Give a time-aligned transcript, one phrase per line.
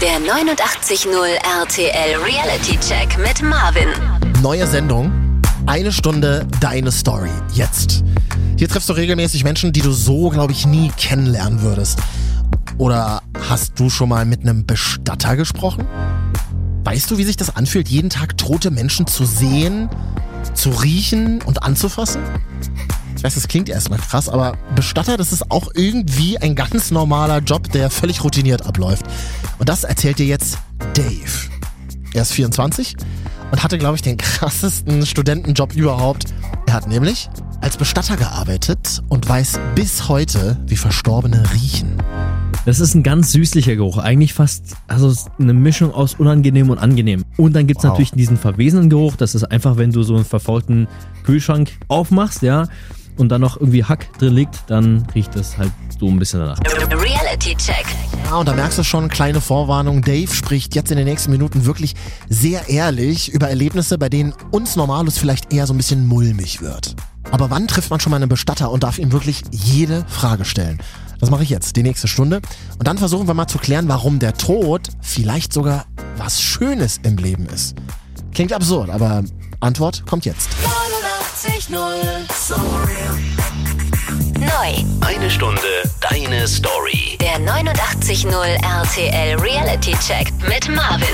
[0.00, 1.12] Der 89.0
[1.62, 3.88] RTL Reality Check mit Marvin.
[4.40, 5.12] Neue Sendung.
[5.66, 7.28] Eine Stunde deine Story.
[7.52, 8.02] Jetzt.
[8.56, 11.98] Hier triffst du regelmäßig Menschen, die du so, glaube ich, nie kennenlernen würdest.
[12.78, 15.86] Oder hast du schon mal mit einem Bestatter gesprochen?
[16.84, 19.90] Weißt du, wie sich das anfühlt, jeden Tag tote Menschen zu sehen,
[20.54, 22.22] zu riechen und anzufassen?
[23.20, 27.40] Ich weiß, das klingt erstmal krass, aber Bestatter, das ist auch irgendwie ein ganz normaler
[27.40, 29.04] Job, der völlig routiniert abläuft.
[29.58, 30.56] Und das erzählt dir jetzt
[30.94, 31.50] Dave.
[32.14, 32.96] Er ist 24
[33.50, 36.32] und hatte, glaube ich, den krassesten Studentenjob überhaupt.
[36.66, 37.28] Er hat nämlich
[37.60, 41.98] als Bestatter gearbeitet und weiß bis heute, wie Verstorbene riechen.
[42.64, 43.98] Das ist ein ganz süßlicher Geruch.
[43.98, 47.26] Eigentlich fast also eine Mischung aus unangenehm und angenehm.
[47.36, 47.90] Und dann gibt's Wow.
[47.90, 49.16] natürlich diesen verwesenen Geruch.
[49.16, 50.88] Das ist einfach, wenn du so einen verfaulten
[51.24, 52.66] Kühlschrank aufmachst, ja,
[53.16, 56.58] und dann noch irgendwie Hack drin liegt, dann riecht das halt so ein bisschen danach.
[56.90, 57.84] Reality Check.
[58.24, 60.02] Ja, und da merkst du schon, kleine Vorwarnung.
[60.02, 61.94] Dave spricht jetzt in den nächsten Minuten wirklich
[62.28, 66.96] sehr ehrlich über Erlebnisse, bei denen uns Normalus vielleicht eher so ein bisschen mulmig wird.
[67.30, 70.78] Aber wann trifft man schon mal einen Bestatter und darf ihm wirklich jede Frage stellen?
[71.20, 72.40] Das mache ich jetzt, die nächste Stunde.
[72.78, 75.84] Und dann versuchen wir mal zu klären, warum der Tod vielleicht sogar
[76.16, 77.76] was Schönes im Leben ist.
[78.32, 79.22] Klingt absurd, aber
[79.60, 80.48] Antwort kommt jetzt.
[81.40, 82.52] 89.0
[84.40, 84.84] Neu.
[85.00, 85.60] Eine Stunde
[86.02, 87.16] deine Story.
[87.18, 88.28] Der 89.0
[88.62, 91.06] RTL Reality Check mit Marvin.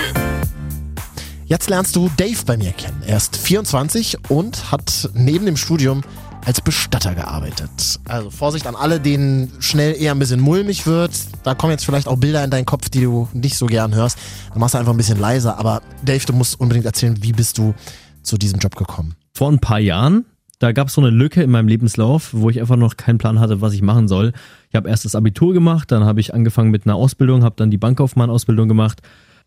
[1.45, 3.05] Jetzt lernst du Dave bei mir kennen.
[3.07, 6.03] Er ist 24 und hat neben dem Studium
[6.45, 8.01] als Bestatter gearbeitet.
[8.09, 11.13] Also Vorsicht an alle, denen schnell eher ein bisschen mulmig wird.
[11.45, 14.19] Da kommen jetzt vielleicht auch Bilder in deinen Kopf, die du nicht so gern hörst.
[14.51, 15.57] Dann machst du einfach ein bisschen leiser.
[15.57, 17.77] Aber Dave, du musst unbedingt erzählen, wie bist du
[18.25, 19.15] zu diesem Job gekommen?
[19.37, 20.25] Vor ein paar Jahren,
[20.61, 23.39] da gab es so eine Lücke in meinem Lebenslauf, wo ich einfach noch keinen Plan
[23.39, 24.33] hatte, was ich machen soll.
[24.71, 27.71] Ich habe erst das Abitur gemacht, dann habe ich angefangen mit einer Ausbildung, habe dann
[27.71, 29.03] die Bankkaufmann-Ausbildung gemacht.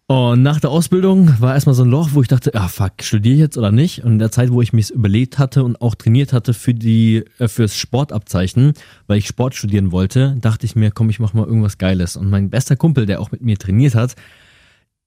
[0.06, 3.34] Und nach der Ausbildung war erstmal so ein Loch, wo ich dachte, ah fuck, studiere
[3.34, 4.04] ich jetzt oder nicht?
[4.04, 7.26] Und in der Zeit, wo ich mich überlegt hatte und auch trainiert hatte für die
[7.40, 8.74] äh, fürs Sportabzeichen,
[9.08, 12.16] weil ich Sport studieren wollte, dachte ich mir, komm, ich mach mal irgendwas Geiles.
[12.16, 14.16] Und mein bester Kumpel, der auch mit mir trainiert hat,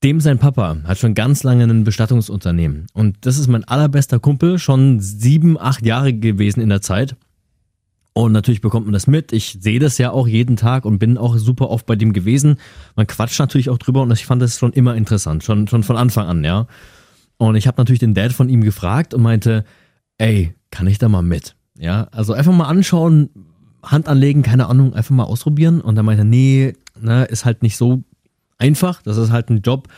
[0.04, 2.86] dem sein Papa hat schon ganz lange ein Bestattungsunternehmen.
[2.92, 7.16] Und das ist mein allerbester Kumpel, schon sieben, acht Jahre gewesen in der Zeit.
[8.14, 9.32] Und natürlich bekommt man das mit.
[9.32, 12.56] Ich sehe das ja auch jeden Tag und bin auch super oft bei dem gewesen.
[12.94, 15.96] Man quatscht natürlich auch drüber und ich fand das schon immer interessant, schon, schon von
[15.96, 16.66] Anfang an, ja.
[17.38, 19.64] Und ich habe natürlich den Dad von ihm gefragt und meinte,
[20.19, 21.56] ey, kann ich da mal mit?
[21.78, 23.30] Ja, also einfach mal anschauen,
[23.82, 25.80] Hand anlegen, keine Ahnung, einfach mal ausprobieren.
[25.80, 28.04] Und er meinte, nee, ne, ist halt nicht so
[28.58, 29.02] einfach.
[29.02, 29.88] Das ist halt ein Job.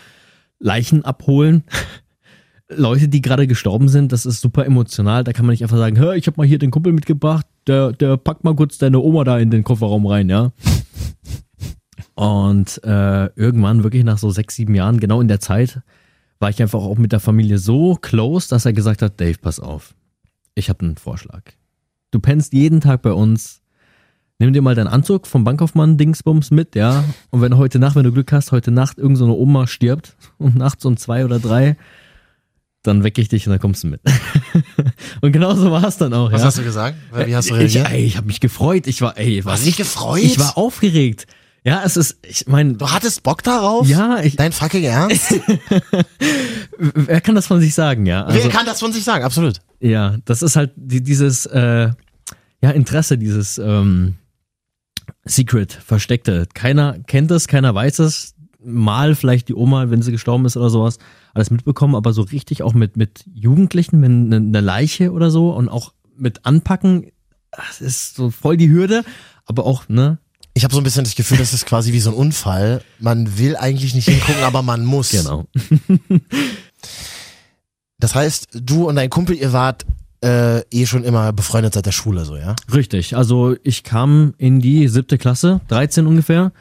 [0.58, 1.64] Leichen abholen.
[2.68, 5.22] Leute, die gerade gestorben sind, das ist super emotional.
[5.24, 7.92] Da kann man nicht einfach sagen, hör, ich habe mal hier den Kumpel mitgebracht, der,
[7.92, 10.52] der packt mal kurz deine Oma da in den Kofferraum rein, ja.
[12.14, 15.82] Und äh, irgendwann, wirklich nach so sechs, sieben Jahren, genau in der Zeit,
[16.38, 19.60] war ich einfach auch mit der Familie so close, dass er gesagt hat, Dave, pass
[19.60, 19.94] auf,
[20.54, 21.42] ich habe einen Vorschlag.
[22.10, 23.60] Du pennst jeden Tag bei uns,
[24.38, 27.04] nimm dir mal deinen Anzug vom Bankkaufmann Dingsbums mit, ja.
[27.30, 30.16] Und wenn heute Nacht, wenn du Glück hast, heute Nacht irgend so eine Oma stirbt,
[30.38, 31.76] um nachts um zwei oder drei,
[32.82, 34.00] dann wecke ich dich und dann kommst du mit.
[35.22, 36.46] und genau so war es dann auch, Was ja.
[36.48, 36.96] hast du gesagt?
[37.12, 37.90] Wie hast du ich, reagiert?
[37.90, 38.86] ey, ich habe mich gefreut.
[38.86, 39.54] Ich war, ey, was?
[39.54, 40.22] Hast dich gefreut?
[40.22, 41.26] Ich war aufgeregt.
[41.66, 43.88] Ja, es ist, ich meine, du hattest Bock darauf?
[43.88, 45.32] ja, ich, Dein fucking Ernst?
[46.78, 48.24] wer kann das von sich sagen, ja?
[48.24, 49.24] Also, Wer kann das von sich sagen?
[49.24, 49.60] Absolut.
[49.80, 51.88] ja, das ist halt die, dieses, äh,
[52.60, 54.16] ja, Interesse, dieses ähm,
[55.24, 56.46] Secret, Versteckte.
[56.54, 58.34] Keiner kennt es, keiner weiß es.
[58.62, 60.98] Mal vielleicht die Oma, wenn sie gestorben ist oder sowas,
[61.34, 65.50] alles mitbekommen, aber so richtig auch mit, mit Jugendlichen, wenn eine, eine Leiche oder so
[65.50, 67.10] und auch mit anpacken,
[67.50, 69.04] das ist so voll die Hürde,
[69.44, 70.18] aber auch, ne,
[70.54, 72.82] Ich habe so ein bisschen das Gefühl, das ist quasi wie so ein Unfall.
[73.00, 75.10] Man will eigentlich nicht hingucken, aber man muss.
[75.10, 75.46] genau.
[77.98, 79.84] Das heißt, du und dein Kumpel, ihr wart
[80.24, 82.56] äh, eh schon immer befreundet seit der Schule, so, ja?
[82.72, 86.52] Richtig, also ich kam in die siebte Klasse, 13 ungefähr,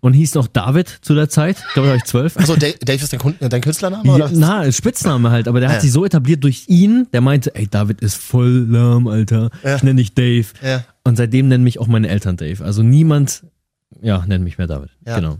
[0.00, 2.36] und hieß noch David zu der Zeit, ich glaube, da war ich zwölf.
[2.36, 4.04] Achso, Dave ist dein, Kun- dein Künstlername?
[4.06, 4.30] Ja, Oder?
[4.34, 5.80] na, Spitzname halt, aber der hat Ja.
[5.80, 9.50] sich so etabliert durch ihn, der meinte, ey, David ist voll lahm, Alter.
[9.64, 9.76] Ja.
[9.76, 10.46] Ich nenne dich Dave.
[10.62, 10.84] Ja.
[11.02, 12.62] Und seitdem nennen mich auch meine Eltern Dave.
[12.64, 13.44] Also niemand,
[14.02, 14.90] ja, nennt mich mehr David.
[15.06, 15.16] Ja.
[15.16, 15.38] Genau.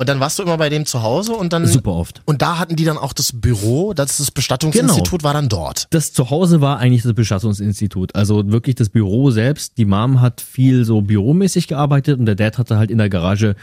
[0.00, 1.66] Und dann warst du immer bei dem zu Hause und dann.
[1.66, 2.22] Super oft.
[2.24, 5.88] Und da hatten die dann auch das Büro, das, das Bestattungsinstitut war dann dort.
[5.90, 8.14] Das Zuhause war eigentlich das Bestattungsinstitut.
[8.14, 9.76] Also wirklich das Büro selbst.
[9.76, 13.56] Die Mom hat viel so büromäßig gearbeitet und der Dad hatte halt in der Garage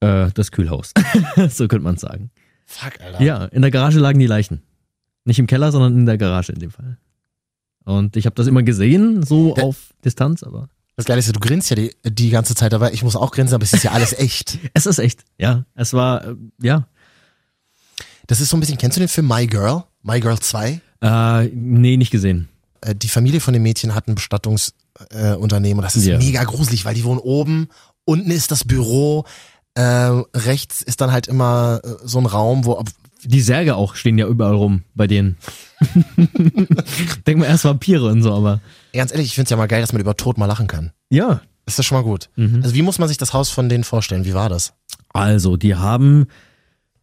[0.00, 0.92] äh, das Kühlhaus.
[1.48, 2.30] so könnte man sagen.
[2.66, 3.22] Fuck, Alter.
[3.22, 4.60] Ja, in der Garage lagen die Leichen.
[5.24, 6.98] Nicht im Keller, sondern in der Garage in dem Fall.
[7.86, 11.40] Und ich habe das immer gesehen, so auf Distanz, aber Das Geile ist ja, du
[11.40, 13.90] grinst ja die, die ganze Zeit, aber ich muss auch grinsen, aber es ist ja
[13.92, 14.58] alles echt.
[14.74, 15.64] Es ist echt, ja.
[15.74, 16.86] Es war, äh, ja.
[18.26, 19.84] Das ist so ein bisschen, kennst du den Film My Girl?
[20.02, 20.80] My Girl 2?
[21.02, 22.48] Äh, nee, nicht gesehen.
[22.80, 26.18] Äh, die Familie von dem Mädchen hat ein Bestatungsunternehmen äh, Unternehmen und das ist Ja.
[26.18, 27.68] mega gruselig, weil die wohnen oben,
[28.04, 29.24] unten ist das Büro,
[29.74, 32.82] äh, rechts ist dann halt immer äh, so ein Raum, wo
[33.24, 35.36] Die Särge auch stehen ja überall rum bei denen.
[37.26, 38.60] Denk mal erst Vampire und so, aber.
[38.92, 40.92] ganz ehrlich, ich find's ja mal geil, dass man über Tod mal lachen kann.
[41.10, 41.40] Ja.
[41.66, 42.28] Ist das schon mal gut.
[42.36, 42.60] Mhm.
[42.62, 44.24] Also wie muss man sich das Haus von denen vorstellen?
[44.24, 44.74] Wie war das?
[45.12, 46.26] Also, die haben,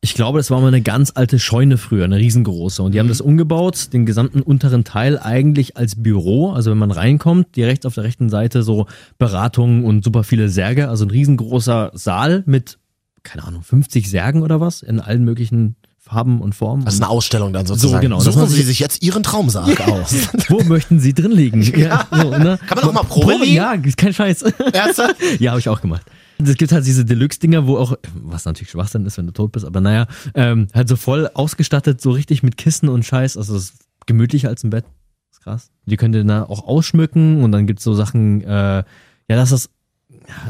[0.01, 2.83] ich glaube, das war mal eine ganz alte Scheune früher, eine riesengroße.
[2.83, 6.51] Und die haben das umgebaut, den gesamten unteren Teil eigentlich als Büro.
[6.51, 8.87] Also wenn man reinkommt, direkt auf der rechten Seite so
[9.17, 10.89] Beratungen und super viele Särge.
[10.89, 12.77] Also ein riesengroßer Saal mit,
[13.23, 15.75] keine Ahnung, 50 Särgen oder was in allen möglichen
[16.11, 16.83] Farben und Formen.
[16.83, 18.01] Das ist eine Ausstellung dann sozusagen.
[18.01, 20.13] genau, dass Suchen Sie sich- jetzt Ihren Traumsarg aus.
[20.49, 21.61] wo möchten Sie drin liegen?
[21.79, 22.59] Ja, so, ne?
[22.67, 23.55] Kann man auch mal Probe liegen?
[23.55, 24.41] Ja, kein Scheiß.
[24.73, 25.15] Ernsthaft?
[25.39, 26.05] Ja, habe ich auch gemacht.
[26.43, 29.63] Es gibt halt diese Deluxe-Dinger, wo auch, was natürlich Schwachsinn ist, wenn du tot bist,
[29.65, 33.37] aber naja, ähm, halt so voll ausgestattet, so richtig mit Kissen und Scheiß.
[33.37, 33.73] Also es ist
[34.05, 34.83] gemütlicher als ein Bett.
[35.29, 35.71] Das ist krass.
[35.85, 38.83] Die könnt ihr da auch ausschmücken und dann gibt's so Sachen, äh, ja,
[39.29, 39.69] das ist,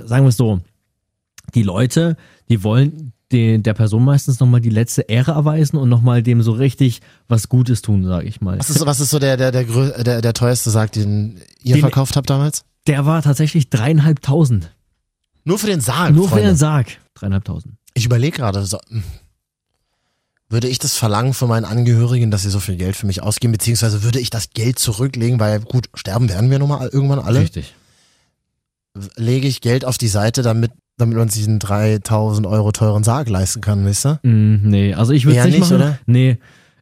[0.05, 0.61] sagen wir es so,
[1.53, 2.17] die Leute,
[2.49, 6.51] die wollen den, der Person meistens nochmal die letzte Ehre erweisen und nochmal dem so
[6.51, 8.59] richtig was Gutes tun, sage ich mal.
[8.59, 9.63] Was ist, was ist so der, der, der,
[10.03, 12.63] der, der teuerste Sarg, den ihr Den- verkauft habt damals?
[12.87, 14.71] Der war tatsächlich dreieinhalbtausend.
[15.43, 16.49] Nur für den Sarg, Nur für Freunde.
[16.49, 16.87] den Sarg.
[17.15, 17.75] Dreieinhalbtausend.
[17.93, 19.03] Ich überlege gerade, so, hm,
[20.49, 23.51] würde ich das verlangen von meinen Angehörigen, dass sie so viel Geld für mich ausgeben,
[23.53, 27.39] beziehungsweise würde ich das Geld zurücklegen, weil gut, sterben werden wir nun mal irgendwann alle.
[27.41, 27.73] Richtig.
[29.15, 33.27] Lege ich Geld auf die Seite, damit, damit man sich einen 3000 Euro teuren Sarg
[33.29, 34.19] leisten kann, wisst ihr?
[34.23, 35.75] Mm, nee, also ich würde Eher nicht, nicht, machen.
[35.75, 35.99] oder?
[36.05, 36.37] Nee,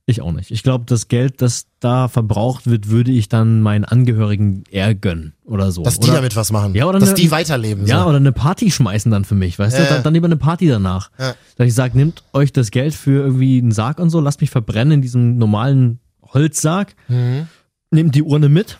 [0.05, 0.49] ich auch nicht.
[0.51, 5.33] Ich glaube, das Geld, das da verbraucht wird, würde ich dann meinen Angehörigen eher gönnen
[5.45, 5.83] oder so.
[5.83, 6.73] Dass die oder, damit was machen.
[6.73, 7.85] Ja, oder dass eine- die weiterleben.
[7.85, 8.07] Ja, so.
[8.09, 9.89] oder eine Party schmeißen dann für mich, weißt Ja, du?
[9.93, 11.11] Dann, dann lieber eine Party danach.
[11.19, 11.35] Ja.
[11.57, 14.49] Dass ich sage, nehmt euch das Geld für irgendwie einen Sarg und so, lasst mich
[14.49, 15.99] verbrennen in diesem normalen
[16.33, 17.47] Holzsarg, Mhm.
[17.91, 18.79] nehmt die Urne mit,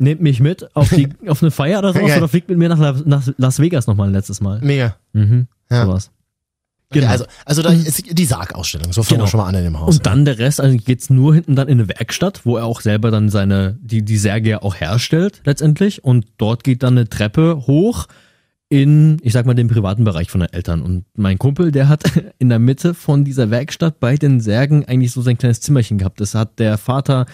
[0.00, 2.18] nehmt mich mit auf, die, auf eine Feier oder sowas Geil.
[2.18, 4.60] oder fliegt mit mir nach, La- nach Las Vegas nochmal ein letztes Mal.
[4.62, 4.96] Mega.
[5.12, 5.46] Mhm.
[5.70, 5.84] Ja.
[5.86, 6.10] Sowas.
[6.90, 7.12] Okay, Genau.
[7.12, 8.92] Also, also da ist die Sargausstellung.
[8.92, 9.24] So fangen Genau.
[9.24, 9.96] wir schon mal an in dem Haus.
[9.98, 12.80] Und dann der Rest, also geht's nur hinten dann in eine Werkstatt, wo er auch
[12.80, 16.02] selber dann seine, die, die Särge ja auch herstellt letztendlich.
[16.02, 18.06] Und dort geht dann eine Treppe hoch
[18.68, 20.82] in, ich sag mal, den privaten Bereich von den Eltern.
[20.82, 22.02] Und mein Kumpel, der hat
[22.38, 26.20] in der Mitte von dieser Werkstatt bei den Särgen eigentlich so sein kleines Zimmerchen gehabt.
[26.20, 27.26] Das hat der Vater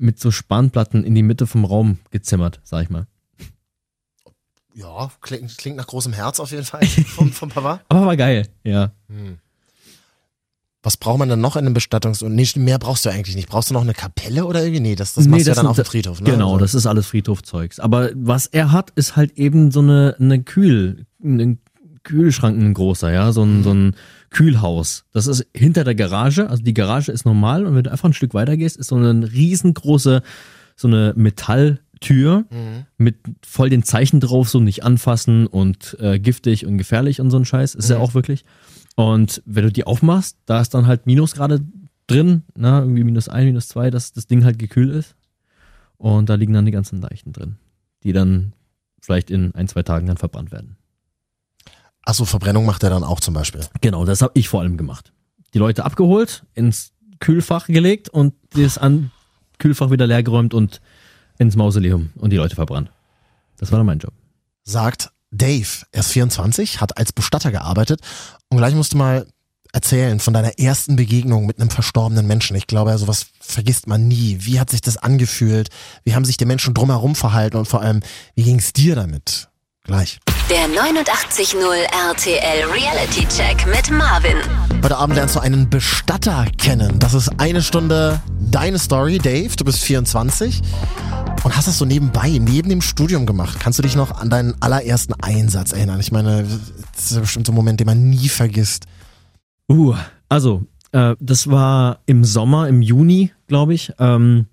[0.00, 3.06] mit so Spanplatten in die Mitte vom Raum gezimmert, sag ich mal.
[4.74, 7.80] ja, klingt, klingt nach großem Herz auf jeden Fall vom, vom Papa.
[7.88, 8.92] Aber war geil, ja.
[10.82, 13.48] Was braucht man dann noch in einem Bestattungs- und nee, mehr brauchst du eigentlich nicht.
[13.50, 14.80] Brauchst du noch eine Kapelle oder irgendwie?
[14.80, 16.30] Nee, das, das Nee, machst du ja dann auf dem Friedhof, ne?
[16.30, 17.80] Genau, Also, das ist alles Friedhofzeugs.
[17.80, 21.58] Aber was er hat, ist halt eben so eine, eine Kühl, ein
[22.02, 23.94] Kühlschrank, ein großer, ja, so ein, so ein
[24.30, 25.04] Kühlhaus.
[25.12, 28.12] Das ist hinter der Garage, also die Garage ist normal und wenn du einfach ein
[28.14, 30.22] Stück weiter gehst, ist so eine riesengroße,
[30.76, 32.86] so eine Metalltür Mhm.
[32.96, 37.36] mit voll den Zeichen drauf, so nicht anfassen und äh, giftig und gefährlich und so
[37.36, 37.74] ein Scheiß.
[37.74, 38.02] Ist ja Mhm.
[38.02, 38.44] auch wirklich.
[38.96, 41.60] Und wenn du die aufmachst, da ist dann halt Minusgrade
[42.06, 45.14] drin, na, irgendwie minus ein, minus zwei, dass das Ding halt gekühlt ist.
[45.98, 47.56] Und da liegen dann die ganzen Leichen drin,
[48.02, 48.54] die dann
[49.02, 50.76] vielleicht in ein, zwei Tagen dann verbrannt werden.
[52.04, 53.60] Achso, Verbrennung macht er dann auch zum Beispiel.
[53.80, 55.12] Genau, das habe ich vor allem gemacht.
[55.54, 59.10] Die Leute abgeholt, ins Kühlfach gelegt und das an
[59.58, 60.80] Kühlfach wieder leergeräumt und
[61.38, 62.90] ins Mausoleum und die Leute verbrannt.
[63.58, 64.14] Das war dann mein Job.
[64.64, 68.00] Sagt Dave, er ist 24, hat als Bestatter gearbeitet
[68.48, 69.26] und gleich musst du mal
[69.72, 72.56] erzählen von deiner ersten Begegnung mit einem verstorbenen Menschen.
[72.56, 74.38] Ich glaube, sowas vergisst man nie.
[74.40, 75.68] Wie hat sich das angefühlt?
[76.04, 78.00] Wie haben sich die Menschen drumherum verhalten und vor allem,
[78.34, 79.49] wie ging es dir damit?
[79.84, 80.18] Gleich.
[80.48, 81.56] Der 89.0
[82.10, 84.36] RTL Reality Check mit Marvin.
[84.82, 86.98] Heute Abend lernst du einen Bestatter kennen.
[86.98, 88.20] Das ist eine Stunde
[88.50, 89.54] deine Story, Dave.
[89.56, 90.62] Du bist 24
[91.44, 93.58] und hast das so nebenbei, neben dem Studium gemacht.
[93.60, 96.00] Kannst du dich noch an deinen allerersten Einsatz erinnern?
[96.00, 96.46] Ich meine,
[96.94, 98.86] das ist bestimmt so ein Moment, den man nie vergisst.
[99.68, 99.94] Uh,
[100.28, 103.92] also, äh, das war im Sommer, im Juni, glaube ich.
[103.98, 104.46] Ähm,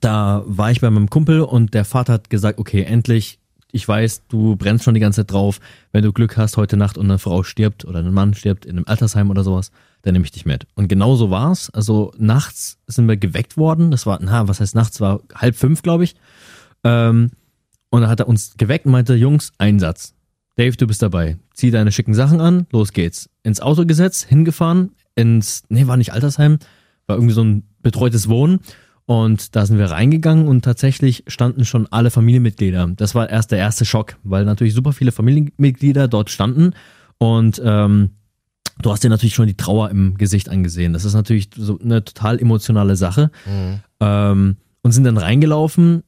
[0.00, 3.38] da war ich bei meinem Kumpel und der Vater hat gesagt, okay, endlich,
[3.76, 5.60] ich weiß, du brennst schon die ganze Zeit drauf.
[5.92, 8.76] Wenn du Glück hast heute Nacht und eine Frau stirbt oder ein Mann stirbt in
[8.76, 9.70] einem Altersheim oder sowas,
[10.02, 10.66] dann nehme ich dich mit.
[10.74, 11.70] Und genau so war's.
[11.70, 13.90] Also nachts sind wir geweckt worden.
[13.90, 15.00] Das war, na, was heißt nachts?
[15.00, 16.14] War halb fünf, glaube ich.
[16.84, 17.30] Ähm,
[17.90, 20.14] und dann hat er uns geweckt und meinte, Jungs, Einsatz.
[20.56, 21.36] Dave, du bist dabei.
[21.52, 23.28] Zieh deine schicken Sachen an, los geht's.
[23.42, 26.58] Ins Auto gesetzt, hingefahren, ins, nee, war nicht Altersheim,
[27.06, 28.60] war irgendwie so ein betreutes Wohnen.
[29.06, 32.90] Und da sind wir reingegangen und tatsächlich standen schon alle Familienmitglieder.
[32.96, 36.72] Das war erst der erste Schock, weil natürlich super viele Familienmitglieder dort standen
[37.18, 38.10] und ähm,
[38.82, 40.92] du hast dir natürlich schon die Trauer im Gesicht angesehen.
[40.92, 43.30] Das ist natürlich so eine total emotionale Sache.
[43.46, 43.80] Mhm.
[44.00, 46.04] Ähm, und sind dann reingelaufen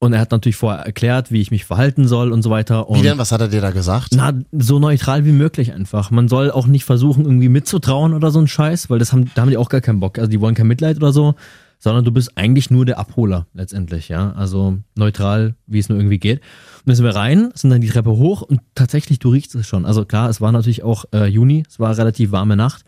[0.00, 2.88] und er hat natürlich vorher erklärt, wie ich mich verhalten soll und so weiter.
[2.90, 3.16] Und Wie denn?
[3.16, 4.10] Was hat er dir da gesagt?
[4.14, 6.10] na, so neutral wie möglich einfach.
[6.10, 9.42] Man soll auch nicht versuchen, irgendwie mitzutrauen oder so ein Scheiß, weil das haben, da
[9.42, 10.18] haben die auch gar keinen Bock.
[10.18, 11.36] Also die wollen kein Mitleid oder so,
[11.78, 14.32] sondern du bist eigentlich nur der Abholer letztendlich, ja.
[14.32, 16.38] Also neutral, wie es nur irgendwie geht.
[16.40, 19.66] Und dann sind wir rein, sind dann die Treppe hoch und tatsächlich, du riechst es
[19.66, 19.86] schon.
[19.86, 22.84] Also klar, es war natürlich auch äh, Juni, es war relativ warme Nacht.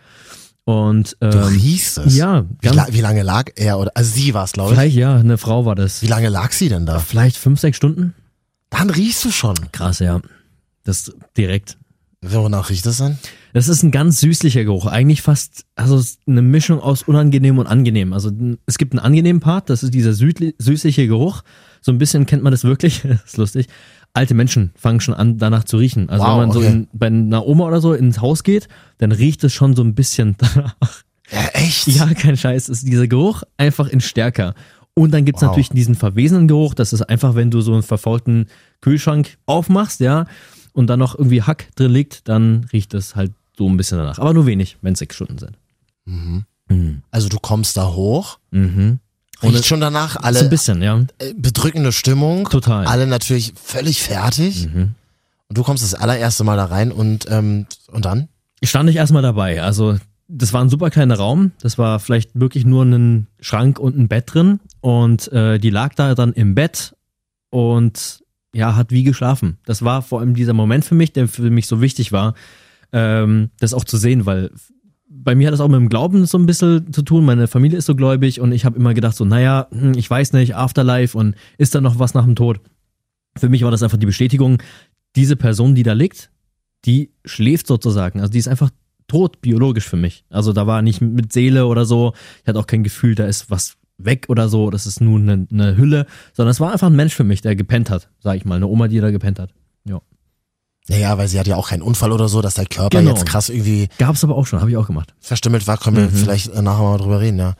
[0.64, 2.16] Und ähm, Du riechst es.
[2.16, 3.78] ja, Wie, la wie lange lag er?
[3.78, 4.78] Oder, also sie war es, glaube ich.
[4.78, 6.02] vielleicht ja, eine Frau war das.
[6.02, 6.98] Wie lange lag sie denn da?
[6.98, 8.14] Vielleicht fünf, sechs Stunden?
[8.68, 9.54] Dann riechst du schon.
[9.72, 10.20] Krass, ja.
[10.84, 11.76] Das direkt.
[12.22, 13.18] Wonach riecht das dann?
[13.54, 14.86] Das ist ein ganz süßlicher Geruch.
[14.86, 18.12] Eigentlich fast, also es ist eine Mischung aus unangenehm und angenehm.
[18.12, 18.30] Also
[18.66, 21.42] es gibt einen angenehmen Part, das ist dieser süßliche Geruch.
[21.80, 23.66] So ein bisschen kennt man das wirklich, das ist lustig.
[24.12, 26.10] Alte Menschen fangen schon an, danach zu riechen.
[26.10, 26.68] Also Wow, wenn man so okay.
[26.68, 29.94] in, bei einer Oma oder so ins Haus geht, dann riecht es schon so ein
[29.94, 30.74] bisschen danach.
[31.32, 31.86] Ja, echt?
[31.86, 34.54] Ja, kein Scheiß, ist dieser Geruch einfach in stärker.
[34.94, 35.50] Und dann gibt's Wow.
[35.50, 38.46] natürlich diesen verwesenen Geruch, das ist einfach, wenn du so einen verfaulten
[38.82, 40.26] Kühlschrank aufmachst, ja,
[40.80, 44.18] und dann noch irgendwie Hack drin liegt, dann riecht es halt so ein bisschen danach.
[44.18, 45.56] Aber nur wenig, wenn es sechs Stunden sind.
[46.06, 46.44] Mhm.
[47.10, 48.98] Also du kommst da hoch, Mhm.
[49.42, 50.98] riecht schon danach, so ein alle bisschen, ja.
[51.18, 52.48] äh, bedrückende Stimmung.
[52.48, 52.86] Total.
[52.86, 54.68] Alle natürlich völlig fertig.
[54.72, 54.94] Mhm.
[55.48, 58.28] Und du kommst das allererste Mal da rein und, ähm, und dann?
[58.62, 59.62] Stand ich erstmal dabei.
[59.62, 59.96] Also,
[60.28, 61.50] das war ein super kleiner Raum.
[61.60, 64.60] Das war vielleicht wirklich nur ein Schrank und ein Bett drin.
[64.80, 66.94] Und äh, die lag da dann im Bett
[67.50, 68.22] und
[68.54, 69.58] ja, hat wie geschlafen.
[69.64, 72.34] Das war vor allem dieser Moment für mich, der für mich so wichtig war,
[72.92, 74.50] ähm, das auch zu sehen, weil
[75.08, 77.24] bei mir hat das auch mit dem Glauben so ein bisschen zu tun.
[77.24, 80.32] Meine Familie ist so gläubig und ich habe immer gedacht, so, naja, hm, ich weiß
[80.32, 82.60] nicht, Afterlife und ist da noch was nach dem Tod?
[83.36, 84.62] Für mich war das einfach die Bestätigung,
[85.16, 86.30] diese Person, die da liegt,
[86.84, 88.20] die schläft sozusagen.
[88.20, 88.70] Also die ist einfach
[89.08, 90.24] tot biologisch für mich.
[90.30, 92.14] Also da war nicht mit Seele oder so.
[92.42, 94.70] Ich hatte auch kein Gefühl, da ist was weg oder so.
[94.70, 97.56] Das ist nur eine, eine Hülle, sondern es war einfach ein Mensch für mich, der
[97.56, 98.56] gepennt hat, sag ich mal.
[98.56, 99.50] Eine Oma, die da gepennt hat.
[99.84, 100.00] Ja.
[100.88, 103.10] Naja, weil sie hat ja auch keinen Unfall oder so, dass der Körper Genau.
[103.12, 105.14] jetzt krass irgendwie Gab's aber auch schon, habe ich auch gemacht.
[105.20, 105.78] verstümmelt war.
[105.78, 107.54] Können wir vielleicht äh, nachher mal drüber reden, ja.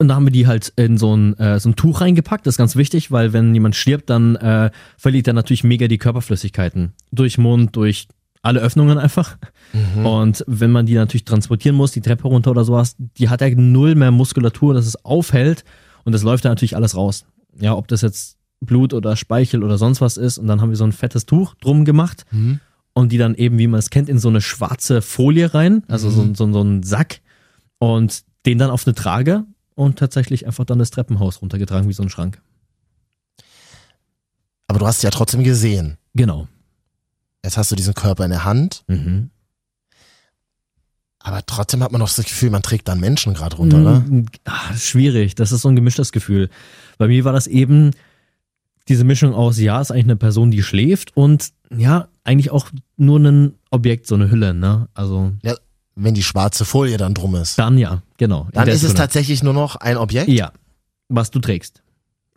[0.00, 2.46] Und da haben wir die halt in so ein, äh, so ein Tuch reingepackt.
[2.46, 5.98] Das ist ganz wichtig, weil wenn jemand stirbt, dann äh, verliert er natürlich mega die
[5.98, 6.92] Körperflüssigkeiten.
[7.10, 8.06] Durch Mund, durch
[8.48, 9.36] alle Öffnungen einfach.
[10.02, 13.50] Und wenn man die natürlich transportieren muss, die Treppe runter oder sowas, die hat ja
[13.50, 15.64] null mehr Muskulatur, dass es aufhält.
[16.04, 17.26] Und das läuft dann natürlich alles raus.
[17.60, 20.38] Ja, ob das jetzt Blut oder Speichel oder sonst was ist.
[20.38, 22.24] Und dann haben wir so ein fettes Tuch drum gemacht.
[22.94, 25.84] Und die dann eben, wie man es kennt, in so eine schwarze Folie rein.
[25.86, 27.20] Also so, so, so ein Sack.
[27.78, 32.02] Und den dann auf eine Trage und tatsächlich einfach dann das Treppenhaus runtergetragen wie so
[32.02, 32.40] ein Schrank.
[34.66, 35.98] Aber du hast ja trotzdem gesehen.
[36.14, 36.48] Genau.
[37.44, 39.30] Jetzt hast du diesen Körper in der Hand, Mhm.
[41.20, 44.00] aber trotzdem hat man noch das Gefühl, man trägt da einen Menschen gerade runter, oder?
[44.00, 45.34] Mm, ah, schwierig.
[45.34, 46.48] Das ist so ein gemischtes Gefühl.
[46.96, 47.92] Bei mir war das eben
[48.88, 53.18] diese Mischung aus, ja, ist eigentlich eine Person, die schläft und ja, eigentlich auch nur
[53.18, 54.88] ein Objekt, so eine Hülle, ne?
[54.94, 55.54] Also Ja,
[55.94, 57.58] wenn die schwarze Folie dann drum ist.
[57.58, 58.48] dann ja, genau.
[58.52, 60.52] Dann ist es tatsächlich nur noch ein Objekt, Ja,
[61.08, 61.82] was du trägst.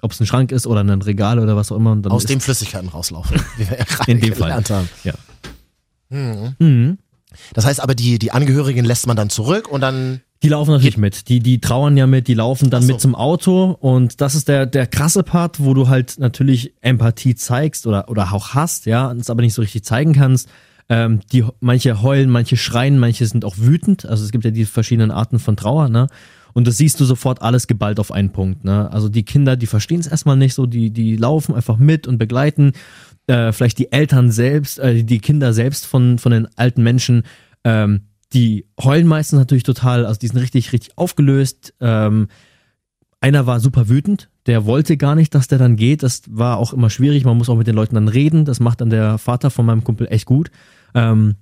[0.01, 1.91] Ob es ein Schrank ist oder ein Regal oder was auch immer.
[1.91, 3.77] und Dann aus dem Flüssigkeiten rauslaufen, wie wir
[4.07, 4.53] In dem Fall.
[4.53, 4.89] haben.
[5.03, 5.13] Ja.
[6.09, 6.55] Mhm.
[6.59, 6.97] Mhm.
[7.53, 10.97] Das heißt aber, die, die Angehörigen lässt man dann zurück und dann, Die laufen natürlich
[10.97, 11.29] mit.
[11.29, 12.87] Die, die trauern ja mit, die laufen dann so.
[12.93, 17.35] mit zum Auto und das ist der, der krasse Part, wo du halt natürlich Empathie
[17.35, 20.49] zeigst oder, oder auch hast, ja, es aber nicht so richtig zeigen kannst.
[20.89, 24.05] Ähm, die, manche heulen, manche schreien, manche sind auch wütend.
[24.05, 26.07] Also es gibt ja die verschiedenen Arten von Trauer, ne?
[26.53, 28.91] Und das siehst du sofort alles geballt auf einen Punkt, ne?
[28.91, 32.17] Also die Kinder, die verstehen es erstmal nicht so, die, die laufen einfach mit und
[32.17, 32.73] begleiten.
[33.27, 37.23] Äh, vielleicht die Eltern selbst, äh, die Kinder selbst von, von den alten Menschen,
[37.63, 38.01] ähm,
[38.33, 41.73] die heulen meistens natürlich total, also die sind richtig, richtig aufgelöst.
[41.81, 42.27] Ähm,
[43.19, 46.01] einer war super wütend, der wollte gar nicht, dass der dann geht.
[46.01, 47.23] Das war auch immer schwierig.
[47.23, 48.45] Man muss auch mit den Leuten dann reden.
[48.45, 50.49] Das macht dann der Vater von meinem Kumpel echt gut.
[50.95, 51.35] Ähm,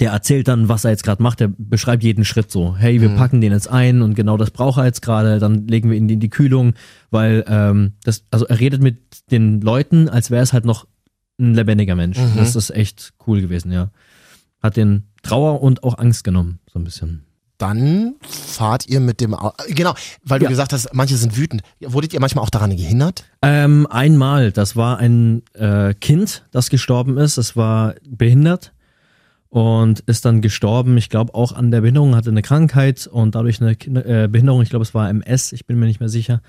[0.00, 1.40] der erzählt dann, was er jetzt gerade macht.
[1.40, 2.76] Der beschreibt jeden Schritt so.
[2.76, 3.16] Hey, wir Mhm.
[3.16, 5.38] packen den jetzt ein und genau das braucht er jetzt gerade.
[5.38, 6.74] Dann legen wir ihn in die Kühlung,
[7.10, 8.98] weil ähm, das, also er redet mit
[9.30, 10.86] den Leuten, als wäre es halt noch
[11.38, 12.18] ein lebendiger Mensch.
[12.18, 12.32] Mhm.
[12.36, 13.90] Das ist echt cool gewesen, ja.
[14.62, 17.24] Hat den Trauer und auch Angst genommen, so ein bisschen.
[17.58, 20.50] dann fahrt ihr mit dem, Au genau, weil du Ja.
[20.50, 21.62] gesagt hast, manche sind wütend.
[21.80, 23.24] Wurdet ihr manchmal auch daran gehindert?
[23.42, 27.36] Ähm, einmal, das war ein äh, Kind, das gestorben ist.
[27.38, 28.72] Es war behindert
[29.54, 30.96] und ist dann gestorben.
[30.96, 34.62] Ich glaube auch an der Behinderung, hatte eine Krankheit und dadurch eine Kinder äh, Behinderung.
[34.62, 36.42] Ich glaube, es war MS, ich bin mir nicht mehr sicher.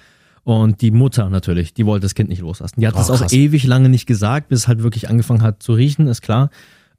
[0.44, 2.80] Und die Mutter natürlich, die wollte das Kind nicht loslassen.
[2.80, 3.32] Die hat Oh, das auch krass.
[3.32, 6.50] ewig lange nicht gesagt, bis es halt wirklich angefangen hat zu riechen, ist klar.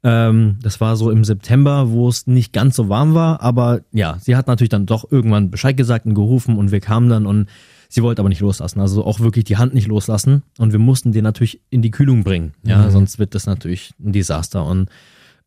[0.01, 4.17] Ähm, das war so im September, wo es nicht ganz so warm war, aber ja,
[4.21, 7.49] sie hat natürlich dann doch irgendwann Bescheid gesagt und gerufen und wir kamen dann und
[7.89, 8.79] sie wollte aber nicht loslassen.
[8.79, 12.23] Also auch wirklich die Hand nicht loslassen und wir mussten den natürlich in die Kühlung
[12.23, 12.53] bringen.
[12.63, 14.87] Ja, sonst wird das natürlich ein Desaster und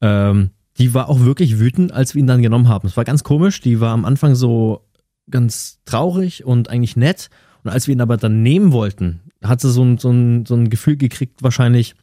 [0.00, 2.86] ähm, die war auch wirklich wütend, als wir ihn dann genommen haben.
[2.86, 3.60] Es war ganz komisch.
[3.60, 4.86] Die war am Anfang so
[5.30, 7.30] ganz traurig und eigentlich nett.
[7.62, 10.54] Und als wir ihn aber dann nehmen wollten, hat sie so ein, so ein, so
[10.54, 11.94] ein Gefühl gekriegt, wahrscheinlich,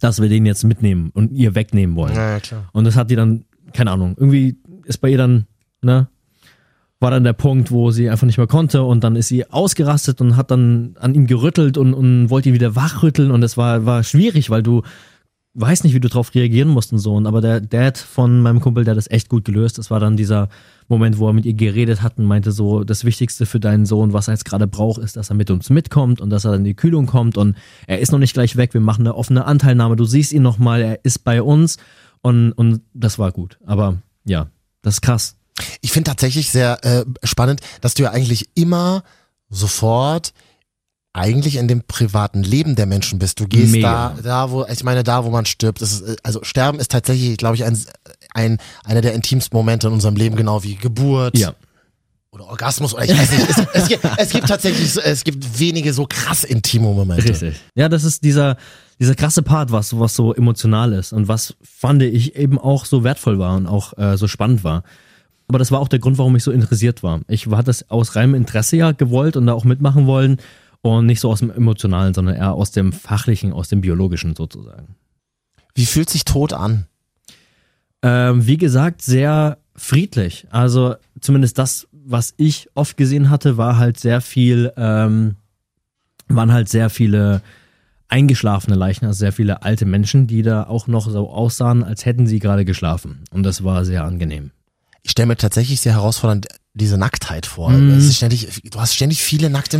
[0.00, 2.14] dass wir den jetzt mitnehmen und ihr wegnehmen wollen.
[2.14, 2.68] Ja, klar.
[2.72, 5.46] Und das hat die dann, keine Ahnung, irgendwie ist bei ihr dann,
[5.82, 6.08] ne,
[6.98, 10.20] war dann der Punkt, wo sie einfach nicht mehr konnte und dann ist sie ausgerastet
[10.20, 13.84] und hat dann an ihm gerüttelt und, und wollte ihn wieder wachrütteln und das war,
[13.84, 14.82] war schwierig, weil du
[15.54, 17.14] weißt nicht, wie du drauf reagieren musst und so.
[17.14, 19.78] Und aber der Dad von meinem Kumpel, der das echt gut gelöst.
[19.78, 20.48] Das war dann dieser
[20.88, 24.12] Moment, wo er mit ihr geredet hat und meinte so, das Wichtigste für deinen Sohn,
[24.12, 26.60] was er jetzt gerade braucht, ist, dass er mit uns mitkommt und dass er dann
[26.60, 27.56] in die Kühlung kommt und
[27.86, 28.72] er ist noch nicht gleich weg.
[28.72, 29.96] Wir machen eine offene Anteilnahme.
[29.96, 31.76] Du siehst ihn nochmal, er ist bei uns
[32.22, 33.58] und, und das war gut.
[33.66, 34.48] Aber ja,
[34.80, 35.36] das ist krass.
[35.82, 39.04] Ich finde tatsächlich sehr äh, spannend, dass du ja eigentlich immer
[39.50, 40.32] sofort
[41.14, 43.38] eigentlich in dem privaten Leben der Menschen bist.
[43.38, 44.14] Du gehst Mega.
[44.16, 45.82] da, da wo, ich meine, da wo man stirbt.
[45.82, 47.78] Ist, also Sterben ist tatsächlich, glaube ich, ein,
[48.34, 51.52] ein, einer der intimsten Momente in unserem Leben, genau wie Geburt Ja.
[52.30, 53.50] oder Orgasmus oder ich weiß nicht.
[53.50, 57.28] es, es, gibt, es gibt tatsächlich, es gibt wenige so krass intime Momente.
[57.28, 57.56] Richtig.
[57.74, 58.56] Ja, das ist dieser,
[58.98, 63.04] dieser krasse Part, was, was so emotional ist und was fand ich eben auch so
[63.04, 64.82] wertvoll war und auch äh, so spannend war.
[65.48, 67.20] Aber das war auch der Grund, warum ich so interessiert war.
[67.28, 70.38] Ich hatte das aus reinem Interesse ja gewollt und da auch mitmachen wollen
[70.82, 74.96] und nicht so aus dem Emotionalen, sondern eher aus dem Fachlichen, aus dem Biologischen sozusagen.
[75.74, 76.86] Wie fühlt sich Tod an?
[78.02, 80.46] Ähm, wie gesagt, sehr friedlich.
[80.50, 85.36] Also zumindest das, was ich oft gesehen hatte, war halt sehr viel, ähm,
[86.28, 87.42] waren halt sehr viele
[88.08, 92.26] eingeschlafene Leichen, also sehr viele alte Menschen, die da auch noch so aussahen, als hätten
[92.26, 93.24] sie gerade geschlafen.
[93.30, 94.50] Und das war sehr angenehm.
[95.02, 97.70] Ich stelle mir tatsächlich sehr herausfordernd diese Nacktheit vor.
[97.70, 99.78] Es ist ständig, du hast ständig viele nackte